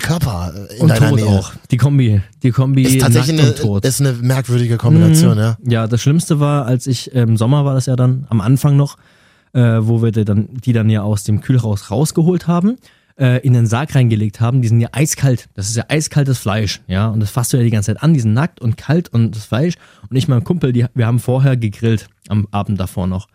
[0.00, 1.28] Körper äh, in und deiner Tod Nähe.
[1.28, 1.52] auch.
[1.70, 3.84] Die Kombi, die Kombi Ist tatsächlich nackt eine, und tot.
[3.84, 5.38] ist eine merkwürdige Kombination, Mhm.
[5.40, 5.56] ja.
[5.64, 8.96] Ja, das Schlimmste war, als ich im Sommer war das ja dann am Anfang noch,
[9.52, 12.76] äh, wo wir die dann, die dann ja aus dem Kühlhaus rausgeholt haben,
[13.20, 14.62] äh, in den Sarg reingelegt haben.
[14.62, 15.48] Die sind ja eiskalt.
[15.54, 17.06] Das ist ja eiskaltes Fleisch, ja.
[17.08, 18.14] Und das fasst du ja die ganze Zeit an.
[18.14, 19.74] Die sind nackt und kalt und das Fleisch.
[20.10, 23.28] Und ich, mein Kumpel, die, wir haben vorher gegrillt am Abend davor noch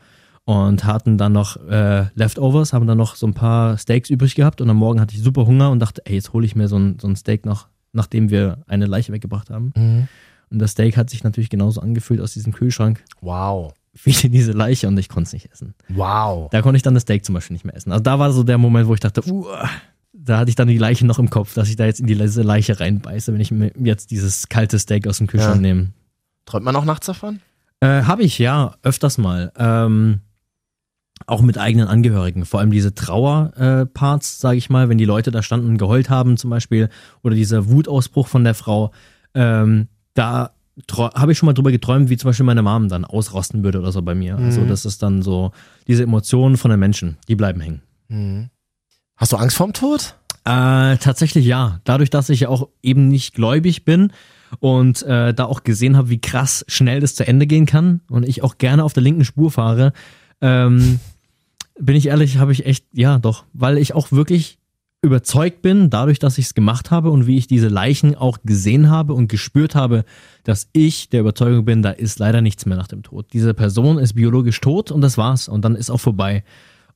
[0.47, 4.61] und hatten dann noch äh, Leftovers, haben dann noch so ein paar Steaks übrig gehabt
[4.61, 6.79] und am Morgen hatte ich super Hunger und dachte, ey, jetzt hole ich mir so
[6.79, 9.73] ein, so ein Steak noch, nachdem wir eine Leiche weggebracht haben.
[9.75, 10.07] Mhm.
[10.49, 13.73] Und das Steak hat sich natürlich genauso angefühlt aus diesem Kühlschrank Wow.
[14.05, 15.75] wie diese Leiche und ich konnte es nicht essen.
[15.89, 16.49] Wow.
[16.49, 17.91] Da konnte ich dann das Steak zum Beispiel nicht mehr essen.
[17.91, 19.67] Also da war so der Moment, wo ich dachte, uah,
[20.13, 22.13] da hatte ich dann die Leiche noch im Kopf, dass ich da jetzt in die
[22.13, 25.61] Leiche reinbeiße, wenn ich mir jetzt dieses kalte Steak aus dem Kühlschrank Ja.
[25.61, 25.87] nehme.
[26.45, 27.41] Träumt man auch nachts davon?
[27.81, 29.51] Äh, Habe ich, ja, öfters mal.
[29.57, 30.21] Ähm,
[31.25, 32.45] auch mit eigenen Angehörigen.
[32.45, 36.37] Vor allem diese Trauerparts, sage ich mal, wenn die Leute da standen und geheult haben
[36.37, 36.89] zum Beispiel
[37.23, 38.91] oder dieser Wutausbruch von der Frau.
[39.33, 40.51] Ähm, da
[40.91, 43.91] habe ich schon mal drüber geträumt, wie zum Beispiel meine Mom dann ausrosten würde oder
[43.91, 44.37] so bei mir.
[44.37, 45.51] Also das ist dann so,
[45.87, 47.81] diese Emotionen von den Menschen, die bleiben hängen.
[48.09, 48.49] Mhm.
[49.15, 50.15] Hast du Angst vorm Tod?
[50.45, 51.81] Äh, tatsächlich ja.
[51.83, 54.13] Dadurch, dass ich ja auch eben nicht gläubig bin
[54.59, 58.27] und äh, da auch gesehen habe, wie krass schnell das zu Ende gehen kann und
[58.27, 59.93] ich auch gerne auf der linken Spur fahre,
[60.41, 60.99] ähm,
[61.79, 64.57] bin ich ehrlich, habe ich echt, ja doch, weil ich auch wirklich
[65.01, 68.89] überzeugt bin, dadurch, dass ich es gemacht habe und wie ich diese Leichen auch gesehen
[68.89, 70.05] habe und gespürt habe,
[70.43, 73.27] dass ich der Überzeugung bin, da ist leider nichts mehr nach dem Tod.
[73.33, 76.43] Diese Person ist biologisch tot und das war's und dann ist auch vorbei.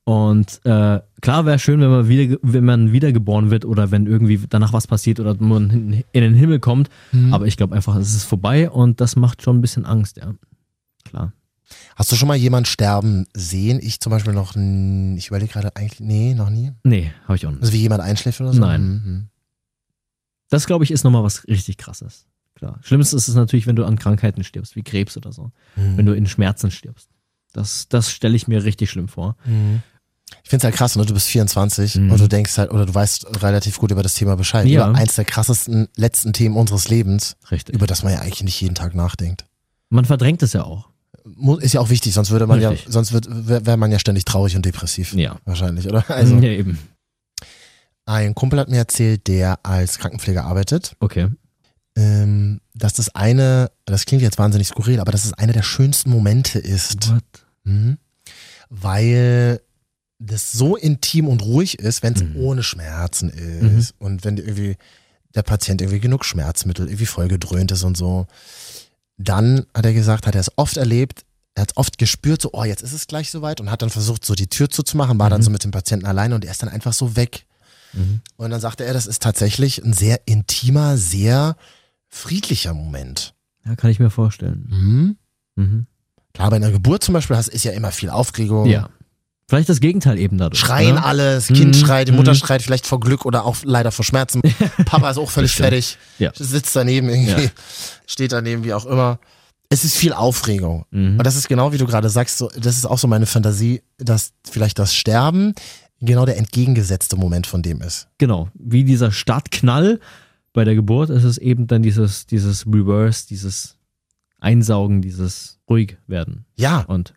[0.04, 4.40] Und äh, klar wäre schön, wenn man wieder, wenn man wiedergeboren wird oder wenn irgendwie
[4.48, 6.88] danach was passiert oder man in in den Himmel kommt.
[7.30, 10.34] Aber ich glaube einfach, es ist vorbei und das macht schon ein bisschen Angst, ja.
[11.04, 11.32] Klar.
[11.96, 13.78] Hast du schon mal jemand sterben sehen?
[13.82, 16.72] Ich zum Beispiel noch, ich überlege gerade eigentlich, nee, noch nie.
[16.84, 17.62] Nee, habe ich auch nicht.
[17.62, 18.60] Also wie jemand einschläft oder so?
[18.60, 18.82] Nein.
[18.82, 19.28] Mhm.
[20.50, 22.26] Das, glaube ich, ist nochmal was richtig krasses.
[22.54, 22.78] Klar.
[22.82, 25.50] Schlimmste ist es natürlich, wenn du an Krankheiten stirbst, wie Krebs oder so.
[25.76, 25.96] Mhm.
[25.96, 27.08] Wenn du in Schmerzen stirbst.
[27.52, 29.36] Das, das stelle ich mir richtig schlimm vor.
[29.44, 29.82] Mhm.
[30.44, 31.04] Ich finde es halt krass, ne?
[31.04, 32.12] du bist 24 Mhm.
[32.12, 34.66] und du denkst halt, oder du weißt relativ gut über das Thema Bescheid.
[34.66, 34.88] Ja.
[34.88, 37.74] Über eins der krassesten letzten Themen unseres Lebens, Richtig.
[37.74, 39.44] über das man ja eigentlich nicht jeden Tag nachdenkt.
[39.90, 40.88] Man verdrängt es ja auch.
[41.60, 42.86] Ist ja auch wichtig, sonst würde man Richtig.
[42.86, 45.12] ja, sonst wird, wäre man ja ständig traurig und depressiv.
[45.14, 45.38] Ja.
[45.44, 46.04] Wahrscheinlich, oder?
[46.10, 46.78] Also, ja, eben.
[48.06, 51.28] ein Kumpel hat mir erzählt, der als Krankenpfleger arbeitet, Okay.
[51.96, 56.10] ähm, dass das eine, das klingt jetzt wahnsinnig skurril, aber dass es eine der schönsten
[56.10, 57.10] Momente ist.
[57.12, 57.22] What?
[57.64, 57.98] Mhm.
[58.68, 59.60] Weil
[60.18, 62.36] das so intim und ruhig ist, wenn es Mhm.
[62.36, 64.76] ohne Schmerzen ist und wenn irgendwie
[65.34, 68.26] der Patient irgendwie genug Schmerzmittel irgendwie voll gedröhnt ist und so.
[69.18, 72.64] Dann hat er gesagt, hat er es oft erlebt, er hat oft gespürt, so, oh,
[72.64, 75.42] jetzt ist es gleich soweit und hat dann versucht, so die Tür zuzumachen, war dann
[75.42, 77.44] so mit dem Patienten alleine und er ist dann einfach so weg.
[78.36, 81.56] Und dann sagte er, das ist tatsächlich ein sehr intimer, sehr
[82.08, 83.34] friedlicher Moment.
[83.66, 84.66] Ja, kann ich mir vorstellen.
[84.70, 85.16] Mhm.
[85.56, 85.86] Mhm.
[86.32, 88.66] Klar, bei einer Geburt zum Beispiel hast, ist ja immer viel Aufregung.
[88.66, 88.88] Ja.
[89.52, 90.58] Vielleicht das Gegenteil eben dadurch.
[90.58, 91.04] Schreien ne?
[91.04, 92.36] alle, das Kind Mhm, schreit, die Mutter mhm.
[92.36, 94.40] schreit vielleicht vor Glück oder auch leider vor Schmerzen.
[94.86, 95.98] Papa ist auch völlig fertig.
[96.18, 96.32] Ja.
[96.34, 97.50] Sitzt daneben irgendwie, Ja.
[98.06, 99.18] steht daneben, wie auch immer.
[99.68, 100.86] Es ist viel Aufregung.
[100.90, 101.18] Mhm.
[101.18, 103.82] Und das ist genau wie du gerade sagst, so, das ist auch so meine Fantasie,
[103.98, 105.52] dass vielleicht das Sterben
[106.00, 108.08] genau der entgegengesetzte Moment von dem ist.
[108.16, 110.00] Genau, wie dieser Startknall
[110.54, 113.76] bei der Geburt ist es eben dann dieses, dieses Reverse, dieses
[114.40, 116.46] Einsaugen, dieses ruhig werden.
[116.56, 117.12] Ja, Und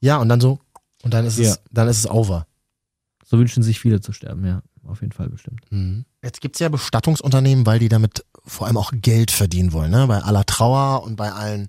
[0.00, 0.60] ja, und dann so,
[1.06, 1.50] und dann ist Ja.
[1.52, 2.46] es, dann ist es over.
[3.24, 4.62] so wünschen sich viele zu sterben, ja.
[4.86, 5.60] Auf jeden Fall bestimmt.
[5.70, 6.04] Mhm.
[6.22, 9.90] Jetzt gibt's ja Bestattungsunternehmen, weil die damit vor allem auch Geld verdienen wollen.
[9.90, 10.06] Ne?
[10.06, 11.68] Bei aller Trauer und bei allen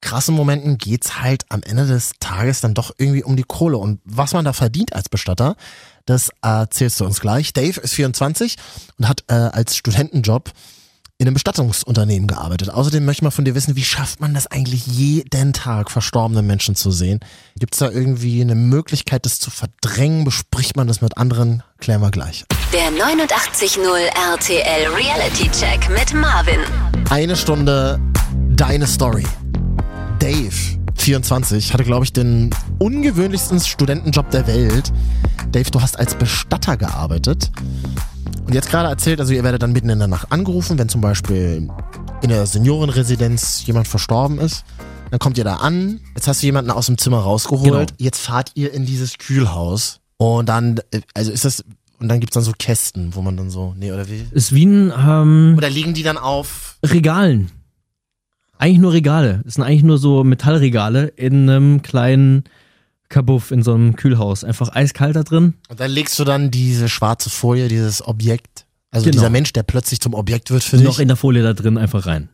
[0.00, 3.78] krassen Momenten geht's halt am Ende des Tages dann doch irgendwie um die Kohle.
[3.78, 5.54] Und was man da verdient als Bestatter,
[6.06, 7.52] das erzählst du uns gleich.
[7.52, 8.56] Dave ist 24
[8.98, 10.50] und hat äh, als Studentenjob
[11.18, 12.70] in einem Bestattungsunternehmen gearbeitet.
[12.70, 16.76] Außerdem möchte man von dir wissen, wie schafft man das eigentlich jeden Tag, verstorbene Menschen
[16.76, 17.20] zu sehen?
[17.58, 20.24] Gibt's da irgendwie eine Möglichkeit, das zu verdrängen?
[20.24, 21.62] Bespricht man das mit anderen?
[21.78, 22.44] Klären wir gleich.
[22.72, 23.80] Der 89.0
[24.32, 26.60] RTL Reality Check mit Marvin.
[27.08, 27.98] Eine Stunde
[28.56, 29.24] deine Story.
[30.18, 30.54] Dave,
[30.96, 34.92] 24, hatte, glaube ich, den ungewöhnlichsten Studentenjob der Welt.
[35.52, 37.50] Dave, du hast als Bestatter gearbeitet.
[38.46, 41.00] Und jetzt gerade erzählt, also ihr werdet dann mitten in der Nacht angerufen, wenn zum
[41.00, 41.68] Beispiel
[42.22, 44.64] in der Seniorenresidenz jemand verstorben ist.
[45.10, 47.98] Dann kommt ihr da an, jetzt hast du jemanden aus dem Zimmer rausgeholt, Genau.
[47.98, 51.64] jetzt fahrt ihr in dieses Kühlhaus und dann, äh, also ist das,
[52.00, 54.26] und dann gibt's dann so Kästen, wo man dann so, nee, oder wie?
[54.32, 57.52] Ist wie ein ähm, Oder liegen die dann auf Regalen.
[58.58, 59.42] Eigentlich nur Regale.
[59.46, 62.44] Es sind eigentlich nur so Metallregale in einem kleinen
[63.08, 64.44] Kabuff in so einem Kühlhaus.
[64.44, 65.54] Einfach eiskalt da drin.
[65.68, 69.12] Und dann legst du dann diese schwarze Folie, dieses Objekt, also Genau.
[69.12, 71.78] dieser Mensch, der plötzlich zum Objekt wird für dich, Noch in der Folie da drin
[71.78, 72.28] einfach rein.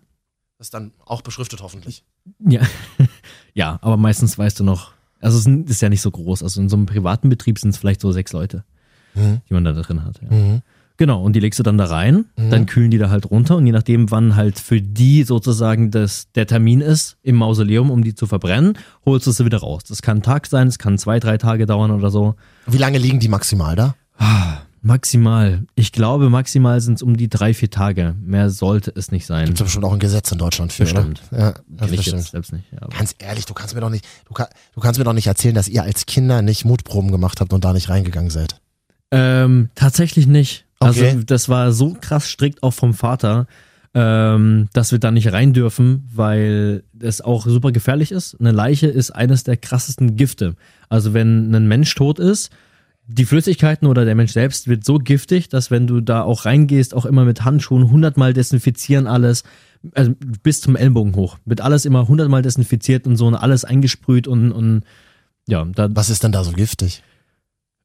[0.58, 2.04] das ist dann auch beschriftet hoffentlich.
[2.38, 2.60] Ja.
[3.54, 6.42] ja, aber meistens weißt du noch, also es ist ja nicht so groß.
[6.42, 8.64] Also in so einem privaten Betrieb sind es vielleicht so sechs Leute,
[9.14, 9.40] Mhm.
[9.48, 10.20] die man da drin hat.
[10.22, 10.30] Ja.
[10.30, 10.62] Mhm.
[11.02, 13.66] Genau, und die legst du dann da rein, dann kühlen die da halt runter und
[13.66, 18.14] je nachdem, wann halt für die sozusagen das, der Termin ist im Mausoleum, um die
[18.14, 19.82] zu verbrennen, holst du sie wieder raus.
[19.82, 22.36] Das kann ein Tag sein, es kann zwei, drei Tage dauern oder so.
[22.68, 23.96] Wie lange liegen die maximal da?
[24.80, 28.14] Maximal, ich glaube, maximal sind es um die drei, vier Tage.
[28.24, 29.46] Mehr sollte es nicht sein.
[29.46, 31.20] Gibt es bestimmt auch ein Gesetz in Deutschland für, Bestimmt.
[31.32, 31.40] oder?
[31.40, 32.18] Ja, das ich bestimmt.
[32.20, 32.66] jetzt selbst nicht.
[32.70, 35.26] Ja, Ganz ehrlich, du kannst mir doch nicht, du, kann, du kannst mir doch nicht
[35.26, 38.60] erzählen, dass ihr als Kinder nicht Mutproben gemacht habt und da nicht reingegangen seid.
[39.10, 40.64] Ähm, tatsächlich nicht.
[40.88, 41.10] Okay.
[41.10, 43.46] Also das war so krass strikt auch vom Vater,
[43.94, 48.38] ähm, dass wir da nicht rein dürfen, weil es auch super gefährlich ist.
[48.40, 50.54] Eine Leiche ist eines der krassesten Gifte.
[50.88, 52.50] Also wenn ein Mensch tot ist,
[53.06, 56.94] die Flüssigkeiten oder der Mensch selbst wird so giftig, dass wenn du da auch reingehst,
[56.94, 59.42] auch immer mit Handschuhen hundertmal desinfizieren alles,
[59.94, 64.28] also bis zum Ellbogen hoch, wird alles immer hundertmal desinfiziert und so und alles eingesprüht
[64.28, 64.84] und, und
[65.48, 67.02] ja, da, Was ist denn da so giftig?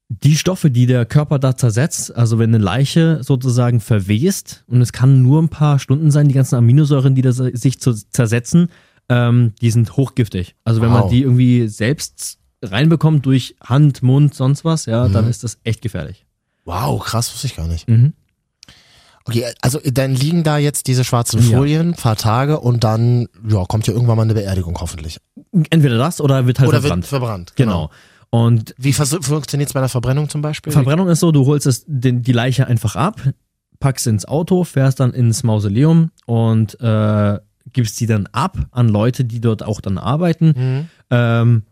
[0.10, 4.94] Die Stoffe, die der Körper da zersetzt, also wenn eine Leiche sozusagen verwest und es
[4.94, 8.70] kann nur ein paar Stunden sein, die ganzen Aminosäuren, die da sich zersetzen,
[9.10, 10.56] ähm, die sind hochgiftig.
[10.64, 11.02] Also wenn Wow.
[11.02, 15.82] man die irgendwie selbst reinbekommt durch Hand, Mund, sonst was, ja, dann ist das echt
[15.82, 16.26] gefährlich.
[16.66, 17.88] Wow, krass, wusste ich gar nicht.
[17.90, 18.14] Mhm.
[19.26, 21.58] Okay, also dann liegen da jetzt diese schwarzen Ja.
[21.58, 25.20] Folien, paar Tage und dann ja, kommt ja irgendwann mal eine Beerdigung hoffentlich.
[25.70, 27.04] Entweder das oder wird halt Oder verbrannt.
[27.04, 27.54] wird verbrannt.
[27.58, 27.90] genau.
[28.46, 30.72] Und Wie funktioniert es bei der Verbrennung zum Beispiel?
[30.72, 33.22] Verbrennung ist so, du holst es, den, die Leiche einfach ab,
[33.80, 37.40] packst ins Auto, fährst dann ins Mausoleum und äh,
[37.74, 40.54] gibst die dann ab an Leute, die dort auch dann arbeiten.
[40.56, 40.90] Mhm.
[41.10, 41.64] Ähm,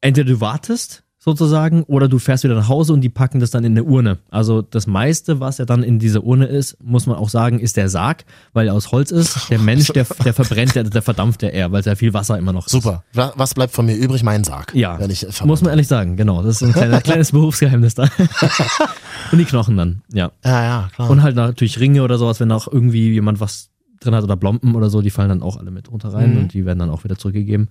[0.00, 3.64] entweder du wartest sozusagen oder du fährst wieder nach Hause und die packen das dann
[3.64, 4.18] in eine Urne.
[4.30, 7.78] Also das meiste, was ja dann in dieser Urne ist, muss man auch sagen, ist
[7.78, 9.48] der Sarg, weil er aus Holz ist.
[9.50, 12.52] Der Mensch, der, der verbrennt, der, der verdampft ja eher, weil sehr viel Wasser immer
[12.52, 12.72] noch ist.
[12.72, 13.04] Super.
[13.14, 14.22] Wa- Was bleibt von mir übrig?
[14.22, 14.74] Mein Sarg.
[14.74, 16.42] Ja, Wenn ich muss man ehrlich sagen, genau.
[16.42, 18.02] Das ist ein kleiner, kleines Berufsgeheimnis da.
[19.32, 20.30] und die Knochen dann, ja.
[20.44, 21.10] Ja, ja, klar.
[21.10, 24.74] Und halt natürlich Ringe oder sowas, wenn auch irgendwie jemand was drin hat oder Blompen
[24.74, 26.38] oder so, die fallen dann auch alle mit runter rein Mhm.
[26.38, 27.68] und die werden dann auch wieder zurückgegeben.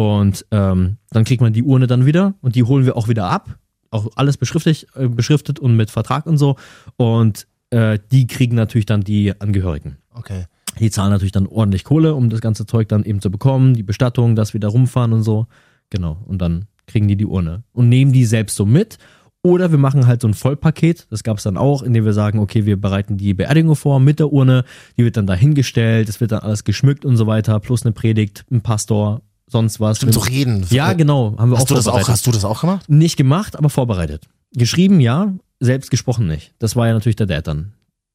[0.00, 3.28] Und ähm, dann kriegt man die Urne dann wieder und die holen wir auch wieder
[3.28, 3.58] ab.
[3.90, 6.56] Auch alles beschriftet, äh, beschriftet und mit Vertrag und so.
[6.96, 9.98] Und äh, die kriegen natürlich dann die Angehörigen.
[10.14, 10.46] okay.
[10.78, 13.82] Die zahlen natürlich dann ordentlich Kohle, um das ganze Zeug dann eben zu bekommen, die
[13.82, 15.48] Bestattung, dass wir da rumfahren und so.
[15.90, 16.16] Genau.
[16.26, 18.96] Und dann kriegen die die Urne und nehmen die selbst so mit
[19.42, 22.38] Oder wir machen halt so ein Vollpaket, das gab es dann auch, indem wir sagen,
[22.38, 24.64] okay, wir bereiten die Beerdigung vor mit der Urne,
[24.96, 28.44] die wird dann dahingestellt, es wird dann alles geschmückt und so weiter, plus eine Predigt,
[28.50, 29.98] ein Pastor, sonst was.
[29.98, 30.66] Stimmt, so reden.
[30.70, 32.88] Ja, genau, haben wir Hast auch du das auch, hast du das auch gemacht?
[32.88, 34.28] Nicht gemacht, aber vorbereitet.
[34.52, 36.54] Geschrieben, ja, selbst gesprochen nicht.
[36.58, 37.72] Das war ja natürlich der Dad dann.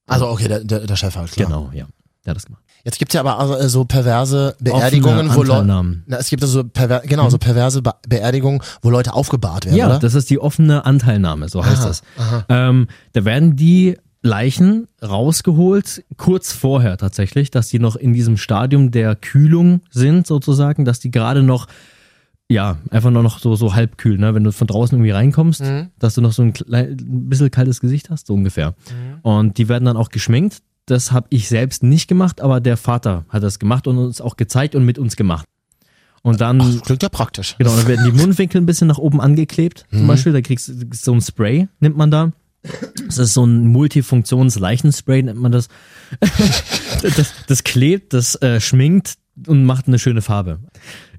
[0.08, 1.48] Also okay, der, der, der Chef halt, klar.
[1.48, 1.86] Genau, ja.
[2.26, 2.64] Der hat das gemacht.
[2.84, 6.02] Jetzt gibt's ja aber also, äh, so perverse Beerdigungen, Offene wo Leute.
[6.20, 10.00] Es gibt also perver genau, so perverse Be Beerdigungen, wo Leute aufgebahrt werden, Ja, oder?
[10.00, 12.04] das ist die offene Anteilnahme, so heißt Aha, das.
[12.50, 18.92] Ähm, da werden die Leichen rausgeholt, kurz vorher tatsächlich, dass die noch in diesem Stadium
[18.92, 21.68] der Kühlung sind, sozusagen, dass die gerade noch,
[22.50, 24.34] ja, einfach nur noch so, so halb kühl, ne?
[24.34, 25.62] wenn du von draußen irgendwie reinkommst,
[26.00, 28.74] dass du noch so ein, klei- ein bisschen kaltes Gesicht hast, so ungefähr.
[29.22, 30.60] Und die werden dann auch geschminkt.
[30.88, 34.38] Das habe ich selbst nicht gemacht, aber der Vater hat das gemacht und uns auch
[34.38, 35.46] gezeigt und mit uns gemacht.
[36.22, 37.56] Und dann Ach, klingt ja praktisch.
[37.60, 39.86] Genau, dann werden die Mundwinkel ein bisschen nach oben angeklebt.
[39.92, 42.32] Zum Beispiel, da kriegst du so ein Spray, nimmt man da.
[43.06, 45.68] Das ist so ein Multifunktions-Leichenspray, nennt man das.
[47.02, 47.34] das.
[47.48, 49.16] Das klebt, das äh, schminkt
[49.48, 50.60] und macht eine schöne Farbe.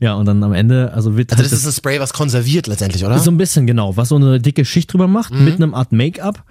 [0.00, 2.66] Ja, und dann am Ende, also wird Also halt das ist ein Spray, was konserviert
[2.66, 3.18] letztendlich, oder?
[3.18, 6.44] so ein bisschen, genau, was so eine dicke Schicht drüber macht, mit einem Art Make-up,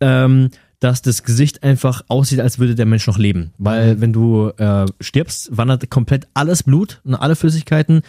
[0.00, 3.52] ähm, dass das Gesicht einfach aussieht, als würde der Mensch noch leben.
[3.56, 8.02] Weil wenn du äh, stirbst, wandert komplett alles Blut und alle Flüssigkeiten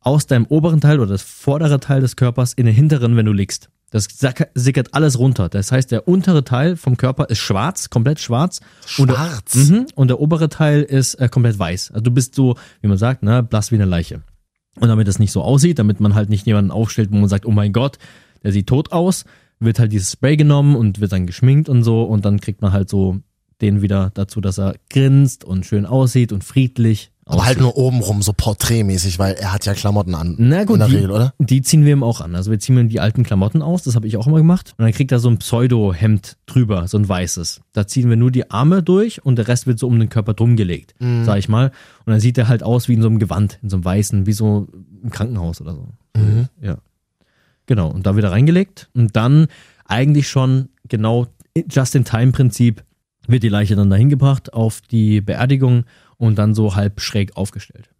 [0.00, 3.32] aus deinem oberen Teil oder das vordere Teil des Körpers in den hinteren, wenn du
[3.32, 3.68] liegst.
[3.94, 4.08] Das
[4.54, 5.48] sickert alles runter.
[5.48, 8.60] Das heißt, der untere Teil vom Körper ist schwarz, komplett schwarz.
[8.98, 9.54] Und der, Schwarz?
[9.54, 11.92] mhm, und der obere Teil ist äh, komplett weiß.
[11.92, 14.22] Also du bist so, wie man sagt, ne, blass wie eine Leiche.
[14.80, 17.46] Und damit es nicht so aussieht, damit man halt nicht jemanden aufstellt, wo man sagt,
[17.46, 17.98] oh mein Gott,
[18.42, 19.26] der sieht tot aus,
[19.60, 22.72] wird halt dieses Spray genommen und wird dann geschminkt und so und dann kriegt man
[22.72, 23.20] halt so
[23.60, 28.20] den wieder dazu, dass er grinst und schön aussieht und friedlich aber halt nur obenrum,
[28.22, 30.34] so porträtmäßig, weil er hat ja Klamotten an.
[30.38, 31.34] Na gut, in der die, Regel, oder?
[31.38, 32.34] die ziehen wir ihm auch an.
[32.34, 34.74] Also wir ziehen ihm die alten Klamotten aus, das habe ich auch immer gemacht.
[34.76, 37.62] Und dann kriegt er so ein Pseudo-Hemd drüber, so ein weißes.
[37.72, 40.34] Da ziehen wir nur die Arme durch und der Rest wird so um den Körper
[40.34, 41.24] drum gelegt, Mhm.
[41.24, 41.68] sag ich mal.
[42.04, 44.26] Und dann sieht er halt aus wie in so einem Gewand, in so einem weißen,
[44.26, 44.68] wie so
[45.02, 45.88] im Krankenhaus oder so.
[46.16, 46.48] Mhm.
[46.60, 46.76] Ja.
[47.66, 48.90] Genau, und da wieder reingelegt.
[48.94, 49.46] Und dann
[49.86, 51.26] eigentlich schon genau
[51.70, 52.82] Just-in-Time-Prinzip
[53.26, 55.84] wird die Leiche dann dahin gebracht auf die Beerdigung
[56.16, 57.90] und dann so halb schräg aufgestellt.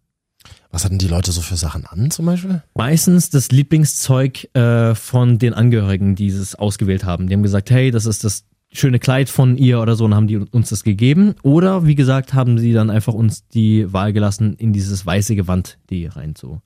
[0.71, 2.61] Was hatten die Leute so für Sachen an, zum Beispiel?
[2.75, 7.27] Meistens das Lieblingszeug äh, von den Angehörigen, die es ausgewählt haben.
[7.27, 10.27] Die haben gesagt, hey, das ist das schöne Kleid von ihr oder so und haben
[10.27, 11.35] die uns das gegeben.
[11.43, 15.77] Oder wie gesagt, haben sie dann einfach uns die Wahl gelassen, in dieses weiße Gewand
[15.89, 16.61] die rein zu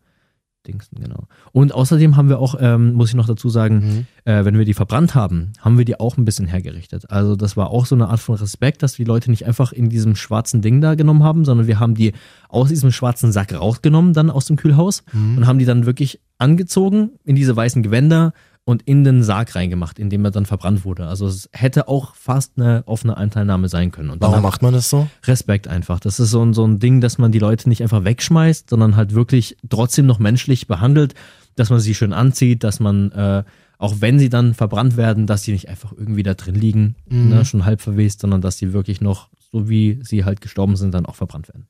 [0.68, 1.28] dingsen, genau.
[1.52, 4.74] Und außerdem haben wir auch, ähm, muss ich noch dazu sagen, äh, wenn wir die
[4.74, 7.10] verbrannt haben, haben wir die auch ein bisschen hergerichtet.
[7.10, 9.90] Also das war auch so eine Art von Respekt, dass die Leute nicht einfach in
[9.90, 12.14] diesem schwarzen Ding da genommen haben, sondern wir haben die
[12.50, 17.12] aus diesem schwarzen Sack rausgenommen, dann aus dem Kühlhaus und haben die dann wirklich angezogen
[17.24, 18.34] in diese weißen Gewänder
[18.70, 21.08] und in den Sarg reingemacht, in dem er dann verbrannt wurde.
[21.08, 24.12] Also es hätte auch fast eine offene Anteilnahme sein können.
[24.12, 25.08] Und Warum macht man das so?
[25.26, 26.00] Respekt einfach.
[26.00, 28.96] Das ist so ein, so ein Ding, dass man die Leute nicht einfach wegschmeißt, sondern
[28.96, 31.16] halt wirklich trotzdem noch menschlich behandelt,
[31.56, 33.44] dass man sie schön anzieht, dass man, äh,
[33.80, 37.46] auch wenn sie dann verbrannt werden, dass sie nicht einfach irgendwie da drin liegen, ne,
[37.46, 41.08] schon halb verwest, sondern dass sie wirklich noch, so wie sie halt gestorben sind, dann
[41.08, 41.66] auch verbrannt werden.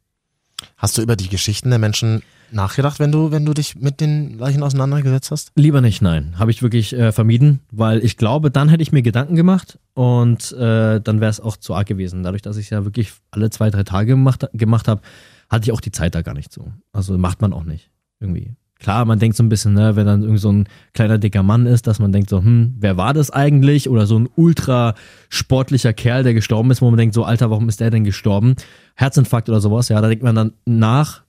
[0.80, 4.40] Hast du über die Geschichten der Menschen nachgedacht, wenn du, wenn du dich mit den
[4.40, 5.52] Leichen auseinandergesetzt hast?
[5.56, 6.40] Lieber nicht, nein.
[6.40, 10.54] Habe ich wirklich äh, vermieden, weil ich glaube, dann hätte ich mir Gedanken gemacht und
[10.54, 12.24] äh, dann wäre es auch zu arg gewesen.
[12.24, 15.02] Dadurch, dass ich es ja wirklich alle zwei, drei Tage gemacht, gemacht habe,
[15.50, 16.72] hatte ich auch die Zeit da gar nicht so.
[16.94, 18.56] Also macht man auch nicht irgendwie.
[18.80, 21.66] Klar, man denkt so ein bisschen, ne, wenn dann irgendwie so ein kleiner dicker Mann
[21.66, 23.90] ist, dass man denkt so, hm, wer war das eigentlich?
[23.90, 24.96] Oder so ein ultra
[25.28, 28.56] sportlicher Kerl, der gestorben ist, wo man denkt so, Alter, warum ist der denn gestorben?
[28.96, 31.24] Herzinfarkt oder sowas, ja, da denkt man dann nach,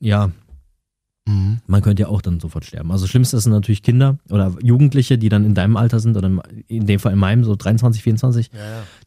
[0.00, 0.30] ja,
[1.28, 1.58] Mhm.
[1.66, 2.92] man könnte ja auch dann sofort sterben.
[2.92, 6.30] Also das Schlimmste sind natürlich Kinder oder Jugendliche, die dann in deinem Alter sind oder
[6.68, 8.50] in dem Fall in meinem, so 23, 24,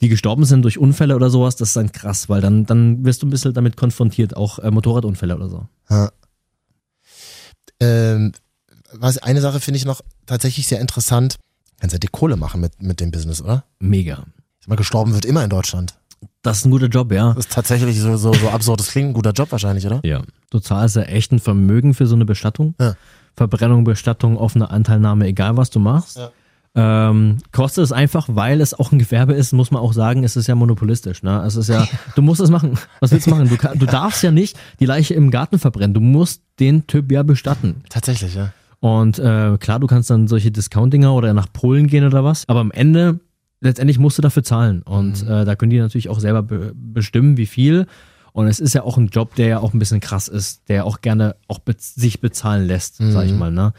[0.01, 1.55] die gestorben sind durch Unfälle oder sowas.
[1.55, 4.69] Das ist dann krass, weil dann, dann wirst du ein bisschen damit konfrontiert, auch äh,
[4.69, 5.67] Motorradunfälle oder so.
[5.89, 6.09] Ja.
[7.79, 8.33] Ähm,
[8.93, 11.37] was, eine Sache finde ich noch tatsächlich sehr interessant.
[11.79, 13.63] Kannst ja die Kohle machen mit, mit dem Business, oder?
[13.79, 14.25] Mega.
[14.59, 15.95] Ich sag mal, gestorben wird immer in Deutschland.
[16.41, 17.33] Das ist ein guter Job, ja.
[17.33, 18.79] Das ist tatsächlich so, so, so absurd.
[18.79, 20.01] Das klingt ein guter Job wahrscheinlich, oder?
[20.03, 20.21] Ja.
[20.49, 22.75] Du zahlst ja echt ein Vermögen für so eine Bestattung.
[22.79, 22.95] Ja.
[23.35, 26.17] Verbrennung, Bestattung, offene Anteilnahme, egal was du machst.
[26.17, 26.31] Ja.
[26.81, 30.37] Ähm, kostet es einfach, weil es auch ein Gewerbe ist, muss man auch sagen, es
[30.37, 31.23] ist ja monopolistisch.
[31.23, 31.43] Ne?
[31.45, 32.77] Es ist ja, du musst es machen.
[33.01, 33.49] Was willst du machen?
[33.49, 35.93] Du, kann, du darfst ja nicht die Leiche im Garten verbrennen.
[35.93, 37.83] Du musst den Typ ja bestatten.
[37.89, 38.53] Tatsächlich, ja.
[38.79, 42.47] Und äh, klar, du kannst dann solche Discountinger oder nach Polen gehen oder was.
[42.47, 43.19] Aber am Ende,
[43.59, 44.81] letztendlich musst du dafür zahlen.
[44.83, 47.87] Und äh, da können die natürlich auch selber be bestimmen, wie viel.
[48.31, 50.85] Und es ist ja auch ein Job, der ja auch ein bisschen krass ist, der
[50.85, 53.51] auch gerne auch be sich bezahlen lässt, sag ich mal.
[53.51, 53.73] Ne?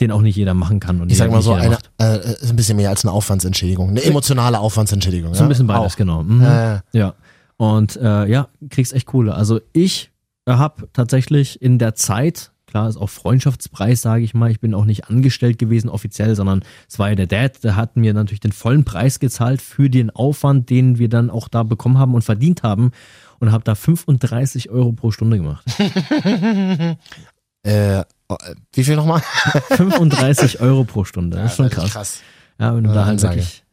[0.00, 1.00] Den auch nicht jeder machen kann.
[1.00, 1.90] Und Ich sag mal so, eine, macht.
[2.00, 3.90] äh, ist ein bisschen mehr als eine Aufwandsentschädigung.
[3.90, 5.34] Eine emotionale Aufwandsentschädigung.
[5.34, 5.48] So ein ja?
[5.48, 5.96] bisschen beides, Auch.
[5.96, 6.22] genau.
[6.22, 6.42] Mhm.
[6.42, 7.14] Ja, ja.
[7.56, 9.34] Und äh, ja, kriegst echt coole.
[9.34, 10.10] Also ich
[10.48, 14.84] habe tatsächlich in der Zeit, klar, ist auch Freundschaftspreis, sage ich mal, ich bin auch
[14.84, 18.52] nicht angestellt gewesen offiziell, sondern es war ja der Dad, der hat mir natürlich den
[18.52, 22.62] vollen Preis gezahlt für den Aufwand, den wir dann auch da bekommen haben und verdient
[22.64, 22.90] haben
[23.38, 25.64] und habe da 35 Euro pro Stunde gemacht.
[27.64, 29.20] Äh, oh, äh, wie viel nochmal?
[29.70, 31.90] 35 Euro pro Stunde, das ist schon krass.
[31.90, 32.20] krass.
[32.58, 33.64] Ja, wenn du da halt wirklich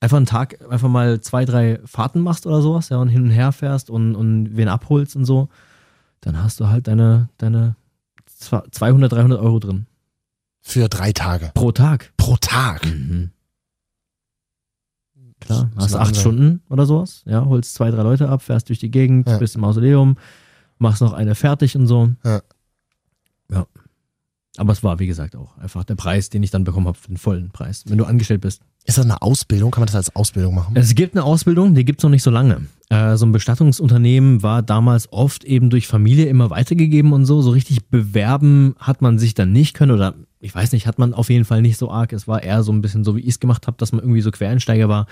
[0.00, 3.30] einfach einen Tag, einfach mal zwei, drei Fahrten machst oder sowas, ja, und hin und
[3.30, 5.48] her fährst und, und wen abholst und so,
[6.20, 7.76] dann hast du halt deine, deine
[8.40, 9.86] zwa- 200, 300 Euro drin.
[10.62, 11.50] Für drei Tage.
[11.54, 12.12] Pro Tag.
[12.18, 12.84] Pro Tag.
[12.86, 13.30] Mhm.
[15.40, 16.16] Klar, hast acht.
[16.16, 19.38] Stunden oder sowas, ja, holst zwei, drei Leute ab, fährst durch die Gegend, Ja.
[19.38, 20.16] bist im Mausoleum,
[20.78, 22.10] machst noch eine fertig und so.
[22.24, 22.42] Ja.
[23.50, 23.66] Ja.
[24.56, 27.08] Aber es war, wie gesagt, auch einfach der Preis, den ich dann bekommen habe, für
[27.08, 28.62] den vollen Preis, wenn du angestellt bist.
[28.84, 29.70] Ist das eine Ausbildung?
[29.70, 30.74] Kann man das als Ausbildung machen?
[30.74, 32.62] Es gibt eine Ausbildung, die gibt's noch nicht so lange.
[32.88, 37.42] Äh, so ein Bestattungsunternehmen war damals oft eben durch Familie immer weitergegeben und so.
[37.42, 41.14] So richtig bewerben hat man sich dann nicht können oder ich weiß nicht, hat man
[41.14, 42.12] auf jeden Fall nicht so arg.
[42.12, 44.22] Es war eher so ein bisschen so, wie ich es gemacht habe, dass man irgendwie
[44.22, 45.06] so Quereinsteiger war.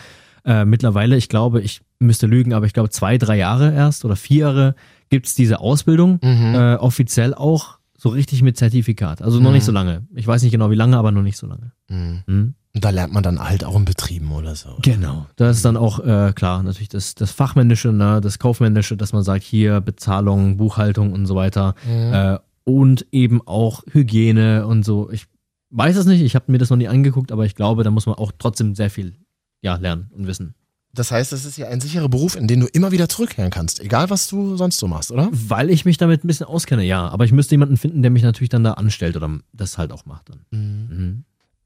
[0.44, 4.16] Äh, mittlerweile, ich glaube, ich müsste lügen, aber ich glaube zwei, drei Jahre erst oder
[4.16, 4.74] vier Jahre
[5.10, 6.20] gibt's diese Ausbildung.
[6.22, 9.22] Äh, offiziell auch so richtig mit Zertifikat.
[9.22, 10.06] Also noch nicht so lange.
[10.14, 11.72] Ich weiß nicht genau wie lange, aber noch nicht so lange.
[11.88, 12.22] Mhm.
[12.26, 12.54] Mhm.
[12.74, 14.76] Und da lernt man dann halt auch in Betrieben oder so.
[14.82, 15.26] Genau.
[15.34, 19.24] Das ist dann auch äh, klar, natürlich das, das Fachmännische, ne, das Kaufmännische, dass man
[19.24, 21.74] sagt, hier Bezahlung, Buchhaltung und so weiter.
[21.86, 25.10] Äh, und eben auch Hygiene und so.
[25.10, 25.26] Ich
[25.70, 28.06] weiß es nicht, ich habe mir das noch nie angeguckt, aber ich glaube, da muss
[28.06, 29.14] man auch trotzdem sehr viel
[29.60, 30.54] ja, lernen und wissen.
[30.94, 33.78] Das heißt, es ist ja ein sicherer Beruf, in den du immer wieder zurückkehren kannst,
[33.80, 35.28] egal was du sonst so machst, oder?
[35.32, 37.08] Weil ich mich damit ein bisschen auskenne, ja.
[37.08, 40.06] Aber ich müsste jemanden finden, der mich natürlich dann da anstellt oder das halt auch
[40.06, 40.40] macht dann.
[40.50, 41.24] Mhm.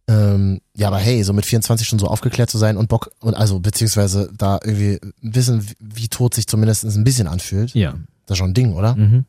[0.08, 3.34] Ähm, ja, aber hey, so mit 24 schon so aufgeklärt zu sein und Bock, und
[3.34, 7.94] also beziehungsweise da irgendwie wissen, wie, wie tot sich zumindest ein bisschen anfühlt, Ja.
[8.26, 8.96] das ist schon ein Ding, oder?
[8.96, 9.24] Mhm.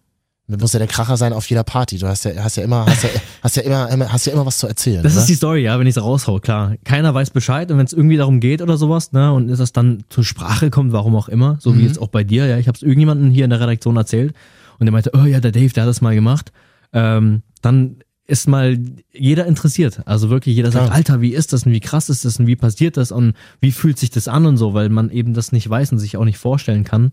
[0.47, 1.97] Du musst ja der Kracher sein auf jeder Party.
[1.97, 3.09] Du hast ja, hast ja immer, hast ja,
[3.41, 5.01] hast ja immer, hast ja immer was zu erzählen.
[5.01, 5.21] Das oder?
[5.21, 6.75] ist die Story, ja, wenn ich es raushau, klar.
[6.83, 10.03] Keiner weiß Bescheid und wenn es irgendwie darum geht oder sowas, ne, und es dann
[10.09, 12.75] zur Sprache kommt, warum auch immer, so wie jetzt auch bei dir, ja, ich habe
[12.75, 14.33] es irgendjemandem hier in der Redaktion erzählt
[14.79, 16.51] und der meinte, oh ja, der Dave, der hat das mal gemacht,
[16.91, 18.77] ähm, dann ist mal
[19.13, 20.01] jeder interessiert.
[20.05, 20.95] Also wirklich jeder sagt, Klar.
[20.95, 23.71] Alter, wie ist das und wie krass ist das und wie passiert das und wie
[23.71, 26.25] fühlt sich das an und so, weil man eben das nicht weiß und sich auch
[26.25, 27.11] nicht vorstellen kann.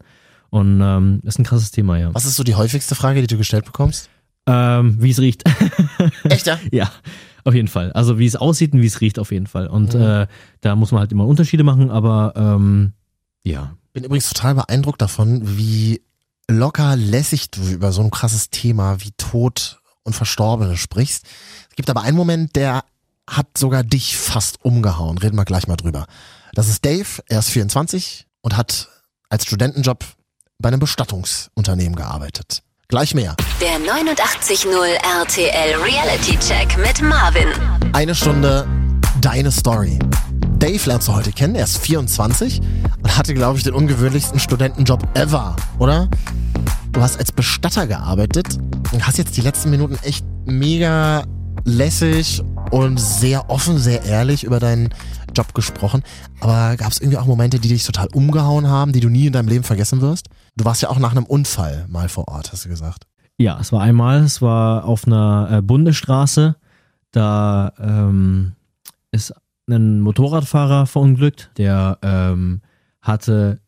[0.51, 2.13] Und ähm, ist ein krasses Thema, ja.
[2.15, 4.09] was ist so die häufigste Frage, die du gestellt bekommst?
[4.47, 5.45] Ähm, wie es riecht.
[6.25, 6.59] Echt, ja?
[6.73, 6.91] Ja,
[7.45, 7.93] auf jeden Fall.
[7.93, 9.69] Also wie es aussieht und wie es riecht auf jeden Fall.
[9.69, 10.01] Und Mhm.
[10.01, 10.27] äh,
[10.61, 12.93] da muss man halt immer Unterschiede machen, aber ähm,
[13.45, 13.77] ja.
[13.93, 16.03] Bin übrigens total beeindruckt davon, wie
[16.49, 21.25] locker lässig du über so ein krasses Thema wie Tod und Verstorbene sprichst.
[21.69, 22.85] Es gibt aber einen Moment, der
[23.29, 25.19] hat sogar dich fast umgehauen.
[25.19, 26.07] Reden wir gleich mal drüber.
[26.55, 28.89] Das ist Dave, er ist 24 und hat
[29.29, 30.05] als Studentenjob
[30.61, 32.63] bei einem Bestattungsunternehmen gearbeitet.
[32.89, 33.37] Gleich mehr.
[33.61, 34.69] Der 89.0
[35.21, 37.49] RTL Reality Check mit Marvin.
[37.93, 38.67] Eine Stunde
[39.21, 39.99] deine Story.
[40.59, 42.61] Dave lernst du heute kennen, er ist 24
[43.03, 46.09] und hatte, glaube ich, den ungewöhnlichsten Studentenjob ever, oder?
[46.93, 48.59] Du hast als Bestatter gearbeitet
[48.93, 51.25] und hast jetzt die letzten Minuten echt mega
[51.65, 54.91] lässig und sehr offen, sehr ehrlich über deinen
[55.35, 56.03] Job gesprochen.
[56.41, 59.33] Aber gab es irgendwie auch Momente, die dich total umgehauen haben, die du nie in
[59.33, 60.29] deinem Leben vergessen wirst?
[60.61, 63.07] Du warst ja auch nach einem Unfall mal vor Ort, hast du gesagt.
[63.39, 66.55] Ja, es war einmal, es war auf einer äh, Bundesstraße,
[67.13, 68.53] da ähm,
[69.11, 69.33] ist
[69.71, 72.61] ein Motorradfahrer verunglückt, der ähm,
[73.01, 73.63] hatte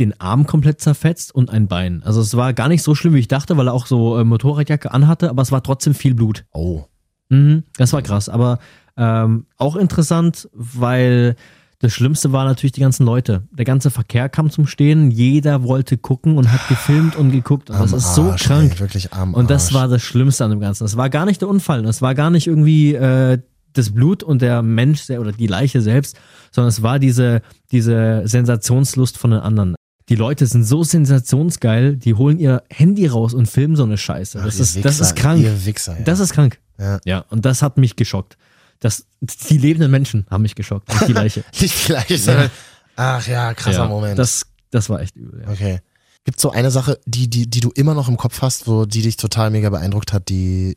[0.00, 2.02] den Arm komplett zerfetzt und ein Bein.
[2.02, 4.24] Also es war gar nicht so schlimm, wie ich dachte, weil er auch so äh,
[4.24, 6.44] Motorradjacke anhatte, aber es war trotzdem viel Blut.
[6.52, 6.86] Oh.
[7.28, 8.58] Mhm, das war krass, aber
[8.96, 11.36] ähm, auch interessant, weil
[11.80, 13.42] das Schlimmste war natürlich die ganzen Leute.
[13.52, 17.68] Der ganze Verkehr kam zum Stehen, jeder wollte gucken und hat gefilmt und geguckt.
[17.70, 18.72] Und das ist so Arsch, krank.
[18.74, 19.74] ey, wirklich am Und das Arsch.
[19.74, 20.84] war das Schlimmste an dem Ganzen.
[20.84, 23.38] Es war gar nicht der Unfall, es war gar nicht irgendwie äh,
[23.74, 26.16] das Blut und der Mensch oder die Leiche selbst,
[26.50, 29.74] sondern es war diese, diese Sensationslust von den anderen.
[30.08, 30.82] Die Leute sind so
[31.26, 34.38] sensationsgeil, die holen ihr Handy raus und filmen so eine Scheiße.
[34.40, 35.46] Ach, Das, ihr ist, das Wichser, ist krank.
[35.64, 36.04] Wichser, ja.
[36.04, 36.58] Das ist krank.
[36.78, 37.00] Ja.
[37.04, 38.36] Ja, und das hat mich geschockt.
[38.80, 41.44] Das, die lebenden Menschen haben mich geschockt, nicht die Leiche.
[41.60, 42.50] Nicht gleich, sondern.
[42.96, 44.18] Ach ja, krasser ja, Moment.
[44.18, 45.42] Das, das war echt übel.
[45.44, 45.50] Ja.
[45.52, 45.80] okay.
[46.24, 49.02] Gibt so eine Sache, die, die, die du immer noch im Kopf hast, wo die
[49.02, 50.76] dich total mega beeindruckt hat, die,